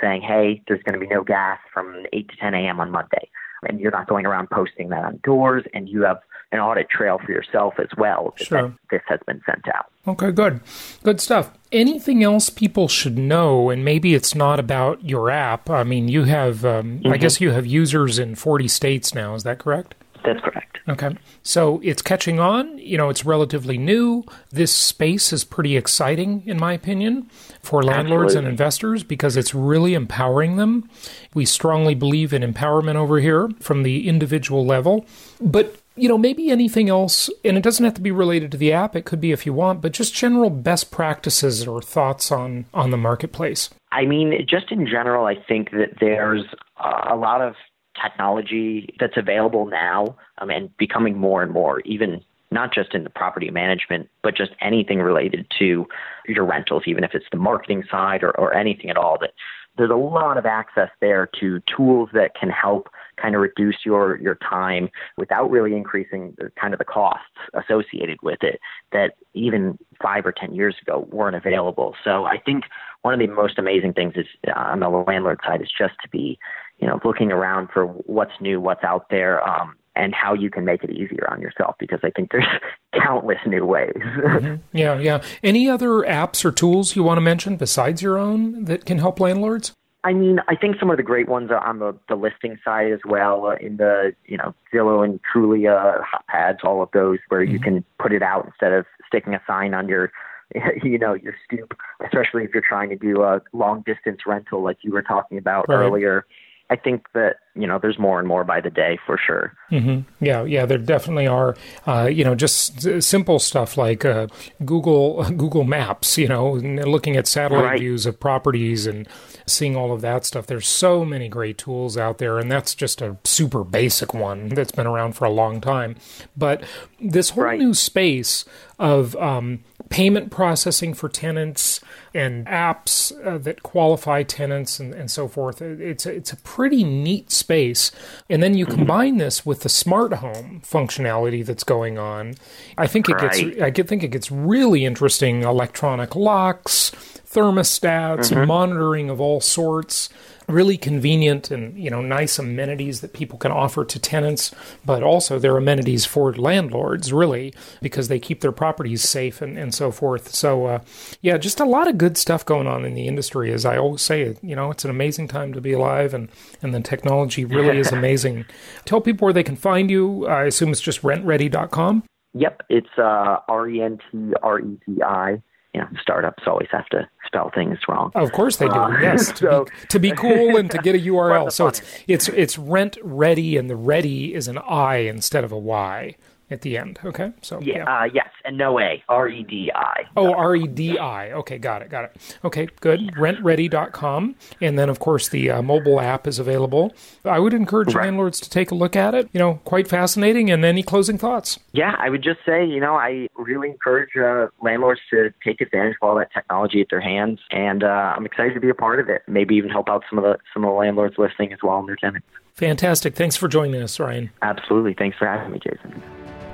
saying, 0.00 0.22
hey, 0.22 0.62
there's 0.66 0.82
going 0.82 0.98
to 0.98 1.00
be 1.00 1.12
no 1.12 1.22
gas 1.22 1.58
from 1.74 2.06
8 2.14 2.28
to 2.30 2.36
10 2.36 2.54
a.m. 2.54 2.80
on 2.80 2.90
Monday 2.90 3.28
and 3.68 3.80
you're 3.80 3.90
not 3.90 4.08
going 4.08 4.26
around 4.26 4.50
posting 4.50 4.88
that 4.90 5.04
on 5.04 5.20
doors, 5.22 5.64
and 5.74 5.88
you 5.88 6.02
have 6.02 6.20
an 6.52 6.58
audit 6.58 6.88
trail 6.90 7.18
for 7.24 7.30
yourself 7.30 7.74
as 7.78 7.88
well 7.96 8.34
sure. 8.36 8.74
this 8.90 9.02
has 9.06 9.20
been 9.26 9.40
sent 9.46 9.68
out. 9.68 9.86
Okay, 10.06 10.32
good. 10.32 10.60
Good 11.02 11.20
stuff. 11.20 11.52
Anything 11.70 12.24
else 12.24 12.50
people 12.50 12.88
should 12.88 13.16
know? 13.16 13.70
And 13.70 13.84
maybe 13.84 14.14
it's 14.14 14.34
not 14.34 14.58
about 14.58 15.04
your 15.04 15.30
app. 15.30 15.70
I 15.70 15.84
mean, 15.84 16.08
you 16.08 16.24
have, 16.24 16.64
um, 16.64 17.00
mm-hmm. 17.00 17.12
I 17.12 17.18
guess 17.18 17.40
you 17.40 17.50
have 17.52 17.66
users 17.66 18.18
in 18.18 18.34
40 18.34 18.66
states 18.66 19.14
now. 19.14 19.34
Is 19.34 19.44
that 19.44 19.58
correct? 19.58 19.94
That's 20.24 20.40
correct. 20.40 20.78
Okay. 20.88 21.16
So 21.42 21.80
it's 21.82 22.02
catching 22.02 22.40
on. 22.40 22.78
You 22.78 22.98
know, 22.98 23.08
it's 23.08 23.24
relatively 23.24 23.78
new. 23.78 24.24
This 24.50 24.74
space 24.74 25.32
is 25.32 25.44
pretty 25.44 25.76
exciting, 25.76 26.42
in 26.46 26.58
my 26.58 26.72
opinion, 26.72 27.30
for 27.62 27.82
landlords 27.82 28.32
Absolutely. 28.32 28.38
and 28.38 28.48
investors 28.48 29.02
because 29.02 29.36
it's 29.36 29.54
really 29.54 29.94
empowering 29.94 30.56
them. 30.56 30.88
We 31.34 31.44
strongly 31.44 31.94
believe 31.94 32.32
in 32.32 32.42
empowerment 32.42 32.96
over 32.96 33.18
here 33.20 33.50
from 33.60 33.82
the 33.82 34.08
individual 34.08 34.66
level. 34.66 35.06
But 35.40 35.76
you 35.96 36.08
know, 36.08 36.16
maybe 36.16 36.50
anything 36.50 36.88
else, 36.88 37.28
and 37.44 37.58
it 37.58 37.62
doesn't 37.62 37.84
have 37.84 37.94
to 37.94 38.00
be 38.00 38.10
related 38.10 38.50
to 38.52 38.56
the 38.56 38.72
app. 38.72 38.96
It 38.96 39.04
could 39.04 39.20
be 39.20 39.32
if 39.32 39.44
you 39.44 39.52
want, 39.52 39.82
but 39.82 39.92
just 39.92 40.14
general 40.14 40.48
best 40.48 40.90
practices 40.90 41.66
or 41.66 41.82
thoughts 41.82 42.32
on 42.32 42.64
on 42.72 42.90
the 42.90 42.96
marketplace. 42.96 43.70
I 43.92 44.06
mean, 44.06 44.46
just 44.48 44.70
in 44.70 44.86
general, 44.86 45.26
I 45.26 45.34
think 45.34 45.72
that 45.72 45.98
there's 46.00 46.44
a 46.78 47.16
lot 47.16 47.40
of 47.42 47.54
technology 48.02 48.94
that's 48.98 49.16
available 49.16 49.66
now 49.66 50.16
um, 50.38 50.50
and 50.50 50.76
becoming 50.76 51.16
more 51.18 51.42
and 51.42 51.52
more, 51.52 51.80
even 51.80 52.22
not 52.50 52.74
just 52.74 52.94
in 52.94 53.04
the 53.04 53.10
property 53.10 53.50
management, 53.50 54.08
but 54.22 54.36
just 54.36 54.52
anything 54.60 54.98
related 55.00 55.46
to 55.58 55.86
your 56.26 56.44
rentals, 56.44 56.82
even 56.86 57.04
if 57.04 57.14
it's 57.14 57.26
the 57.30 57.38
marketing 57.38 57.84
side 57.90 58.22
or, 58.22 58.30
or 58.38 58.54
anything 58.54 58.90
at 58.90 58.96
all. 58.96 59.18
That 59.20 59.30
there's 59.76 59.90
a 59.90 59.94
lot 59.94 60.36
of 60.36 60.46
access 60.46 60.90
there 61.00 61.28
to 61.40 61.60
tools 61.60 62.10
that 62.12 62.34
can 62.34 62.50
help 62.50 62.88
kind 63.16 63.34
of 63.34 63.40
reduce 63.40 63.76
your 63.84 64.16
your 64.20 64.34
time 64.36 64.88
without 65.16 65.50
really 65.50 65.76
increasing 65.76 66.34
the, 66.38 66.50
kind 66.60 66.74
of 66.74 66.78
the 66.78 66.84
costs 66.84 67.24
associated 67.54 68.18
with 68.22 68.42
it 68.42 68.58
that 68.92 69.14
even 69.34 69.78
five 70.02 70.26
or 70.26 70.32
ten 70.32 70.54
years 70.54 70.74
ago 70.82 71.06
weren't 71.10 71.36
available. 71.36 71.94
So 72.02 72.24
I 72.24 72.38
think 72.38 72.64
one 73.02 73.14
of 73.14 73.20
the 73.20 73.32
most 73.32 73.58
amazing 73.58 73.92
things 73.92 74.14
is 74.16 74.26
uh, 74.48 74.58
on 74.58 74.80
the 74.80 74.88
landlord 74.88 75.40
side 75.46 75.62
is 75.62 75.70
just 75.76 75.94
to 76.02 76.08
be 76.08 76.38
you 76.80 76.86
know 76.86 77.00
looking 77.04 77.32
around 77.32 77.68
for 77.72 77.86
what's 77.86 78.32
new, 78.40 78.60
what's 78.60 78.84
out 78.84 79.08
there. 79.10 79.46
Um, 79.48 79.76
and 79.96 80.14
how 80.14 80.32
you 80.32 80.50
can 80.50 80.64
make 80.64 80.84
it 80.84 80.90
easier 80.90 81.28
on 81.30 81.42
yourself 81.42 81.74
because 81.78 81.98
I 82.02 82.10
think 82.10 82.30
there's 82.30 82.46
countless 82.94 83.38
new 83.44 83.66
ways. 83.66 83.92
mm-hmm. 83.96 84.56
Yeah, 84.72 84.98
yeah. 84.98 85.22
Any 85.42 85.68
other 85.68 85.90
apps 86.02 86.44
or 86.44 86.52
tools 86.52 86.94
you 86.94 87.02
want 87.02 87.18
to 87.18 87.22
mention 87.22 87.56
besides 87.56 88.00
your 88.00 88.16
own 88.16 88.64
that 88.64 88.86
can 88.86 88.98
help 88.98 89.20
landlords? 89.20 89.74
I 90.02 90.14
mean, 90.14 90.40
I 90.48 90.56
think 90.56 90.76
some 90.78 90.90
of 90.90 90.96
the 90.96 91.02
great 91.02 91.28
ones 91.28 91.50
are 91.50 91.58
on 91.58 91.78
the, 91.78 91.94
the 92.08 92.14
listing 92.14 92.58
side 92.64 92.90
as 92.90 93.00
well, 93.04 93.46
uh, 93.46 93.56
in 93.56 93.76
the, 93.76 94.14
you 94.24 94.38
know, 94.38 94.54
Zillow 94.72 95.04
and 95.04 95.20
Trulia 95.22 96.02
HotPads, 96.02 96.64
all 96.64 96.82
of 96.82 96.88
those 96.92 97.18
where 97.28 97.42
mm-hmm. 97.42 97.52
you 97.52 97.60
can 97.60 97.84
put 97.98 98.12
it 98.12 98.22
out 98.22 98.46
instead 98.46 98.72
of 98.72 98.86
sticking 99.06 99.34
a 99.34 99.42
sign 99.46 99.74
on 99.74 99.88
your, 99.88 100.10
you 100.82 100.98
know, 100.98 101.12
your 101.12 101.34
stoop, 101.44 101.76
especially 102.02 102.44
if 102.44 102.50
you're 102.54 102.64
trying 102.66 102.88
to 102.88 102.96
do 102.96 103.22
a 103.22 103.42
long 103.52 103.82
distance 103.84 104.20
rental 104.26 104.62
like 104.62 104.78
you 104.80 104.92
were 104.92 105.02
talking 105.02 105.36
about 105.36 105.66
right. 105.68 105.76
earlier. 105.76 106.24
I 106.70 106.76
think 106.76 107.06
that 107.14 107.36
you 107.56 107.66
know 107.66 107.80
there's 107.80 107.98
more 107.98 108.20
and 108.20 108.28
more 108.28 108.44
by 108.44 108.60
the 108.60 108.70
day 108.70 108.96
for 109.04 109.18
sure. 109.18 109.52
Mm-hmm. 109.72 110.24
Yeah, 110.24 110.44
yeah, 110.44 110.66
there 110.66 110.78
definitely 110.78 111.26
are. 111.26 111.56
Uh, 111.84 112.08
you 112.10 112.22
know, 112.24 112.36
just 112.36 113.02
simple 113.02 113.40
stuff 113.40 113.76
like 113.76 114.04
uh, 114.04 114.28
Google 114.64 115.24
Google 115.36 115.64
Maps. 115.64 116.16
You 116.16 116.28
know, 116.28 116.52
looking 116.52 117.16
at 117.16 117.26
satellite 117.26 117.64
right. 117.64 117.80
views 117.80 118.06
of 118.06 118.20
properties 118.20 118.86
and 118.86 119.08
seeing 119.46 119.74
all 119.74 119.92
of 119.92 120.00
that 120.02 120.24
stuff. 120.24 120.46
There's 120.46 120.68
so 120.68 121.04
many 121.04 121.28
great 121.28 121.58
tools 121.58 121.96
out 121.96 122.18
there, 122.18 122.38
and 122.38 122.50
that's 122.50 122.76
just 122.76 123.02
a 123.02 123.16
super 123.24 123.64
basic 123.64 124.14
one 124.14 124.50
that's 124.50 124.72
been 124.72 124.86
around 124.86 125.14
for 125.14 125.24
a 125.24 125.30
long 125.30 125.60
time. 125.60 125.96
But 126.36 126.62
this 127.00 127.30
whole 127.30 127.44
right. 127.44 127.58
new 127.58 127.74
space 127.74 128.44
of 128.78 129.16
um, 129.16 129.64
payment 129.88 130.30
processing 130.30 130.94
for 130.94 131.08
tenants 131.08 131.79
and 132.14 132.46
apps 132.46 133.12
uh, 133.24 133.38
that 133.38 133.62
qualify 133.62 134.22
tenants 134.22 134.80
and, 134.80 134.92
and 134.94 135.10
so 135.10 135.28
forth. 135.28 135.62
It's 135.62 136.06
a, 136.06 136.12
it's 136.14 136.32
a 136.32 136.36
pretty 136.36 136.84
neat 136.84 137.30
space. 137.30 137.92
And 138.28 138.42
then 138.42 138.54
you 138.54 138.66
mm-hmm. 138.66 138.76
combine 138.76 139.16
this 139.18 139.46
with 139.46 139.60
the 139.60 139.68
smart 139.68 140.14
home 140.14 140.62
functionality 140.64 141.44
that's 141.44 141.64
going 141.64 141.98
on. 141.98 142.34
I 142.76 142.86
think 142.86 143.08
it 143.08 143.18
gets 143.18 143.38
I 143.60 143.70
think 143.70 144.02
it 144.02 144.08
gets 144.08 144.30
really 144.30 144.84
interesting. 144.84 145.42
Electronic 145.42 146.16
locks, 146.16 146.90
thermostats, 146.90 148.30
mm-hmm. 148.30 148.46
monitoring 148.46 149.10
of 149.10 149.20
all 149.20 149.40
sorts 149.40 150.08
really 150.50 150.76
convenient 150.76 151.50
and 151.50 151.78
you 151.78 151.90
know 151.90 152.00
nice 152.00 152.38
amenities 152.38 153.00
that 153.00 153.12
people 153.12 153.38
can 153.38 153.52
offer 153.52 153.84
to 153.84 153.98
tenants 153.98 154.54
but 154.84 155.02
also 155.02 155.38
they're 155.38 155.56
amenities 155.56 156.04
for 156.04 156.32
landlords 156.34 157.12
really 157.12 157.52
because 157.80 158.08
they 158.08 158.18
keep 158.18 158.40
their 158.40 158.52
properties 158.52 159.02
safe 159.08 159.40
and, 159.40 159.58
and 159.58 159.74
so 159.74 159.90
forth. 159.90 160.34
So 160.34 160.66
uh, 160.66 160.80
yeah 161.22 161.38
just 161.38 161.60
a 161.60 161.64
lot 161.64 161.88
of 161.88 161.98
good 161.98 162.16
stuff 162.16 162.44
going 162.44 162.66
on 162.66 162.84
in 162.84 162.94
the 162.94 163.06
industry 163.06 163.52
as 163.52 163.64
i 163.64 163.76
always 163.76 164.02
say 164.02 164.36
you 164.42 164.56
know 164.56 164.70
it's 164.70 164.84
an 164.84 164.90
amazing 164.90 165.28
time 165.28 165.52
to 165.52 165.60
be 165.60 165.72
alive 165.72 166.14
and 166.14 166.28
and 166.62 166.74
the 166.74 166.80
technology 166.80 167.44
really 167.44 167.78
is 167.78 167.92
amazing. 168.00 168.44
Tell 168.84 169.00
people 169.00 169.26
where 169.26 169.32
they 169.32 169.42
can 169.42 169.56
find 169.56 169.90
you. 169.90 170.26
I 170.26 170.44
assume 170.44 170.70
it's 170.70 170.80
just 170.80 171.02
rentredi.com 171.02 172.04
yep 172.34 172.62
it's 172.68 172.88
uh, 172.96 173.38
r-e-n-t-r-e-d-i 173.48 175.42
you 175.74 175.80
know, 175.80 175.86
startups 176.00 176.42
always 176.46 176.68
have 176.72 176.86
to 176.86 177.08
spell 177.30 177.50
things 177.54 177.78
wrong. 177.88 178.10
Of 178.14 178.32
course 178.32 178.56
they 178.56 178.66
do. 178.66 178.72
Uh, 178.72 178.98
yes, 179.00 179.30
to, 179.38 179.64
be, 179.80 179.86
to 179.88 179.98
be 180.00 180.10
cool 180.10 180.56
and 180.56 180.70
to 180.70 180.78
get 180.78 180.96
a 180.96 180.98
URL. 181.10 181.52
so 181.52 181.68
it's 181.68 181.80
it's 182.08 182.28
it's 182.28 182.58
rent 182.58 182.98
ready, 183.02 183.56
and 183.56 183.70
the 183.70 183.76
ready 183.76 184.34
is 184.34 184.48
an 184.48 184.58
I 184.58 184.96
instead 184.96 185.44
of 185.44 185.52
a 185.52 185.58
Y 185.58 186.16
at 186.50 186.62
the 186.62 186.76
end. 186.76 186.98
Okay, 187.04 187.32
so 187.42 187.60
yeah, 187.60 187.78
yeah. 187.78 188.00
Uh, 188.00 188.04
yes, 188.12 188.28
and 188.44 188.58
no 188.58 188.80
A, 188.80 189.02
R 189.08 189.28
E 189.28 189.42
D 189.42 189.70
I. 189.74 190.04
Oh, 190.16 190.32
R 190.32 190.56
E 190.56 190.66
D 190.66 190.98
I. 190.98 191.32
Okay, 191.32 191.58
got 191.58 191.82
it, 191.82 191.90
got 191.90 192.04
it. 192.04 192.36
Okay, 192.44 192.68
good. 192.80 193.00
RentRedi.com, 193.14 194.34
and 194.60 194.78
then 194.78 194.88
of 194.88 194.98
course 194.98 195.28
the 195.28 195.50
uh, 195.50 195.62
mobile 195.62 196.00
app 196.00 196.26
is 196.26 196.38
available. 196.38 196.92
I 197.24 197.38
would 197.38 197.54
encourage 197.54 197.94
right. 197.94 198.04
landlords 198.04 198.40
to 198.40 198.50
take 198.50 198.70
a 198.70 198.74
look 198.74 198.96
at 198.96 199.14
it. 199.14 199.28
You 199.32 199.38
know, 199.38 199.60
quite 199.64 199.88
fascinating. 199.88 200.50
And 200.50 200.64
any 200.64 200.82
closing 200.82 201.18
thoughts? 201.18 201.58
Yeah, 201.72 201.94
I 201.98 202.10
would 202.10 202.22
just 202.22 202.40
say, 202.44 202.64
you 202.64 202.80
know, 202.80 202.94
I 202.94 203.28
really 203.36 203.70
encourage 203.70 204.16
uh, 204.16 204.48
landlords 204.62 205.00
to 205.10 205.32
take 205.44 205.60
advantage 205.60 205.96
of 206.02 206.08
all 206.08 206.16
that 206.16 206.32
technology 206.32 206.80
at 206.80 206.88
their 206.90 207.00
hands, 207.00 207.40
and 207.50 207.84
uh, 207.84 208.14
I'm 208.16 208.26
excited 208.26 208.54
to 208.54 208.60
be 208.60 208.70
a 208.70 208.74
part 208.74 209.00
of 209.00 209.08
it. 209.08 209.22
Maybe 209.26 209.54
even 209.56 209.70
help 209.70 209.88
out 209.88 210.04
some 210.08 210.18
of 210.18 210.24
the 210.24 210.38
some 210.52 210.64
of 210.64 210.70
the 210.70 210.74
landlords 210.74 211.16
listening 211.18 211.52
as 211.52 211.60
well 211.62 211.78
and 211.78 211.88
their 211.88 211.96
tenants. 211.96 212.26
Fantastic. 212.54 213.14
Thanks 213.14 213.36
for 213.36 213.48
joining 213.48 213.80
us, 213.80 213.98
Ryan. 213.98 214.30
Absolutely. 214.42 214.94
Thanks 214.94 215.16
for 215.16 215.26
having 215.26 215.52
me, 215.52 215.60
Jason. 215.60 216.02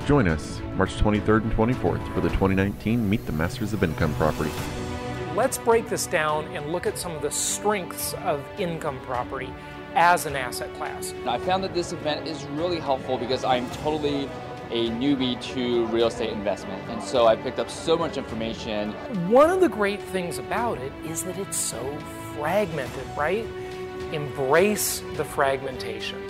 Join 0.07 0.29
us 0.29 0.61
March 0.77 0.95
23rd 0.99 1.43
and 1.43 1.53
24th 1.53 2.15
for 2.15 2.21
the 2.21 2.29
2019 2.29 3.11
Meet 3.11 3.27
the 3.27 3.33
Masters 3.33 3.73
of 3.73 3.83
Income 3.83 4.15
Property. 4.15 4.53
Let's 5.35 5.59
break 5.59 5.89
this 5.89 6.07
down 6.07 6.45
and 6.55 6.71
look 6.71 6.87
at 6.87 6.97
some 6.97 7.11
of 7.11 7.23
the 7.23 7.31
strengths 7.33 8.15
of 8.23 8.41
income 8.57 9.01
property 9.01 9.53
as 9.97 10.25
an 10.25 10.37
asset 10.37 10.73
class. 10.75 11.13
I 11.27 11.39
found 11.39 11.65
that 11.65 11.75
this 11.75 11.93
event 11.93 12.29
is 12.29 12.45
really 12.51 12.79
helpful 12.79 13.19
because 13.19 13.43
I'm 13.43 13.69
totally 13.83 14.31
a 14.71 14.91
newbie 14.91 15.43
to 15.55 15.87
real 15.87 16.07
estate 16.07 16.31
investment. 16.31 16.89
And 16.89 17.03
so 17.03 17.27
I 17.27 17.35
picked 17.35 17.59
up 17.59 17.69
so 17.69 17.99
much 17.99 18.17
information. 18.17 18.93
One 19.29 19.51
of 19.51 19.61
the 19.61 19.69
great 19.69 20.01
things 20.01 20.39
about 20.39 20.79
it 20.79 20.93
is 21.05 21.25
that 21.25 21.37
it's 21.37 21.57
so 21.57 21.83
fragmented, 22.37 23.09
right? 23.17 23.45
Embrace 24.13 25.03
the 25.17 25.25
fragmentation. 25.25 26.23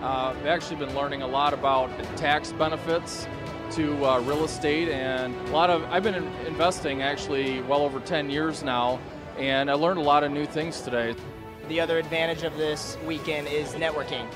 Uh, 0.00 0.34
I've 0.36 0.46
actually 0.46 0.76
been 0.76 0.94
learning 0.94 1.22
a 1.22 1.26
lot 1.26 1.52
about 1.52 1.90
tax 2.16 2.52
benefits 2.52 3.26
to 3.72 4.04
uh, 4.06 4.20
real 4.20 4.44
estate 4.44 4.88
and 4.88 5.34
a 5.48 5.50
lot 5.50 5.70
of 5.70 5.82
I've 5.84 6.02
been 6.02 6.14
in 6.14 6.26
investing 6.46 7.02
actually 7.02 7.60
well 7.62 7.82
over 7.82 8.00
10 8.00 8.30
years 8.30 8.62
now 8.62 9.00
and 9.38 9.70
I 9.70 9.74
learned 9.74 9.98
a 9.98 10.02
lot 10.02 10.22
of 10.24 10.30
new 10.30 10.46
things 10.46 10.80
today. 10.80 11.14
The 11.68 11.80
other 11.80 11.98
advantage 11.98 12.44
of 12.44 12.56
this 12.56 12.96
weekend 13.06 13.48
is 13.48 13.74
networking. 13.74 14.26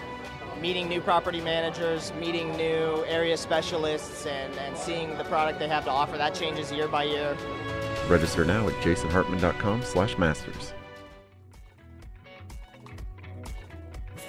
Meeting 0.61 0.89
new 0.89 1.01
property 1.01 1.41
managers, 1.41 2.13
meeting 2.21 2.57
new 2.57 3.05
area 3.07 3.37
specialists, 3.37 4.27
and, 4.27 4.55
and 4.59 4.77
seeing 4.77 5.17
the 5.19 5.25
product 5.25 5.59
they 5.59 5.67
have 5.67 5.85
to 5.85 5.91
offer. 5.91 6.17
That 6.17 6.35
changes 6.35 6.71
year 6.71 6.87
by 6.87 7.05
year. 7.05 7.37
Register 8.07 8.45
now 8.45 8.69
at 8.69 8.75
jasonhartman.com 8.75 9.83
slash 9.83 10.19
masters. 10.19 10.73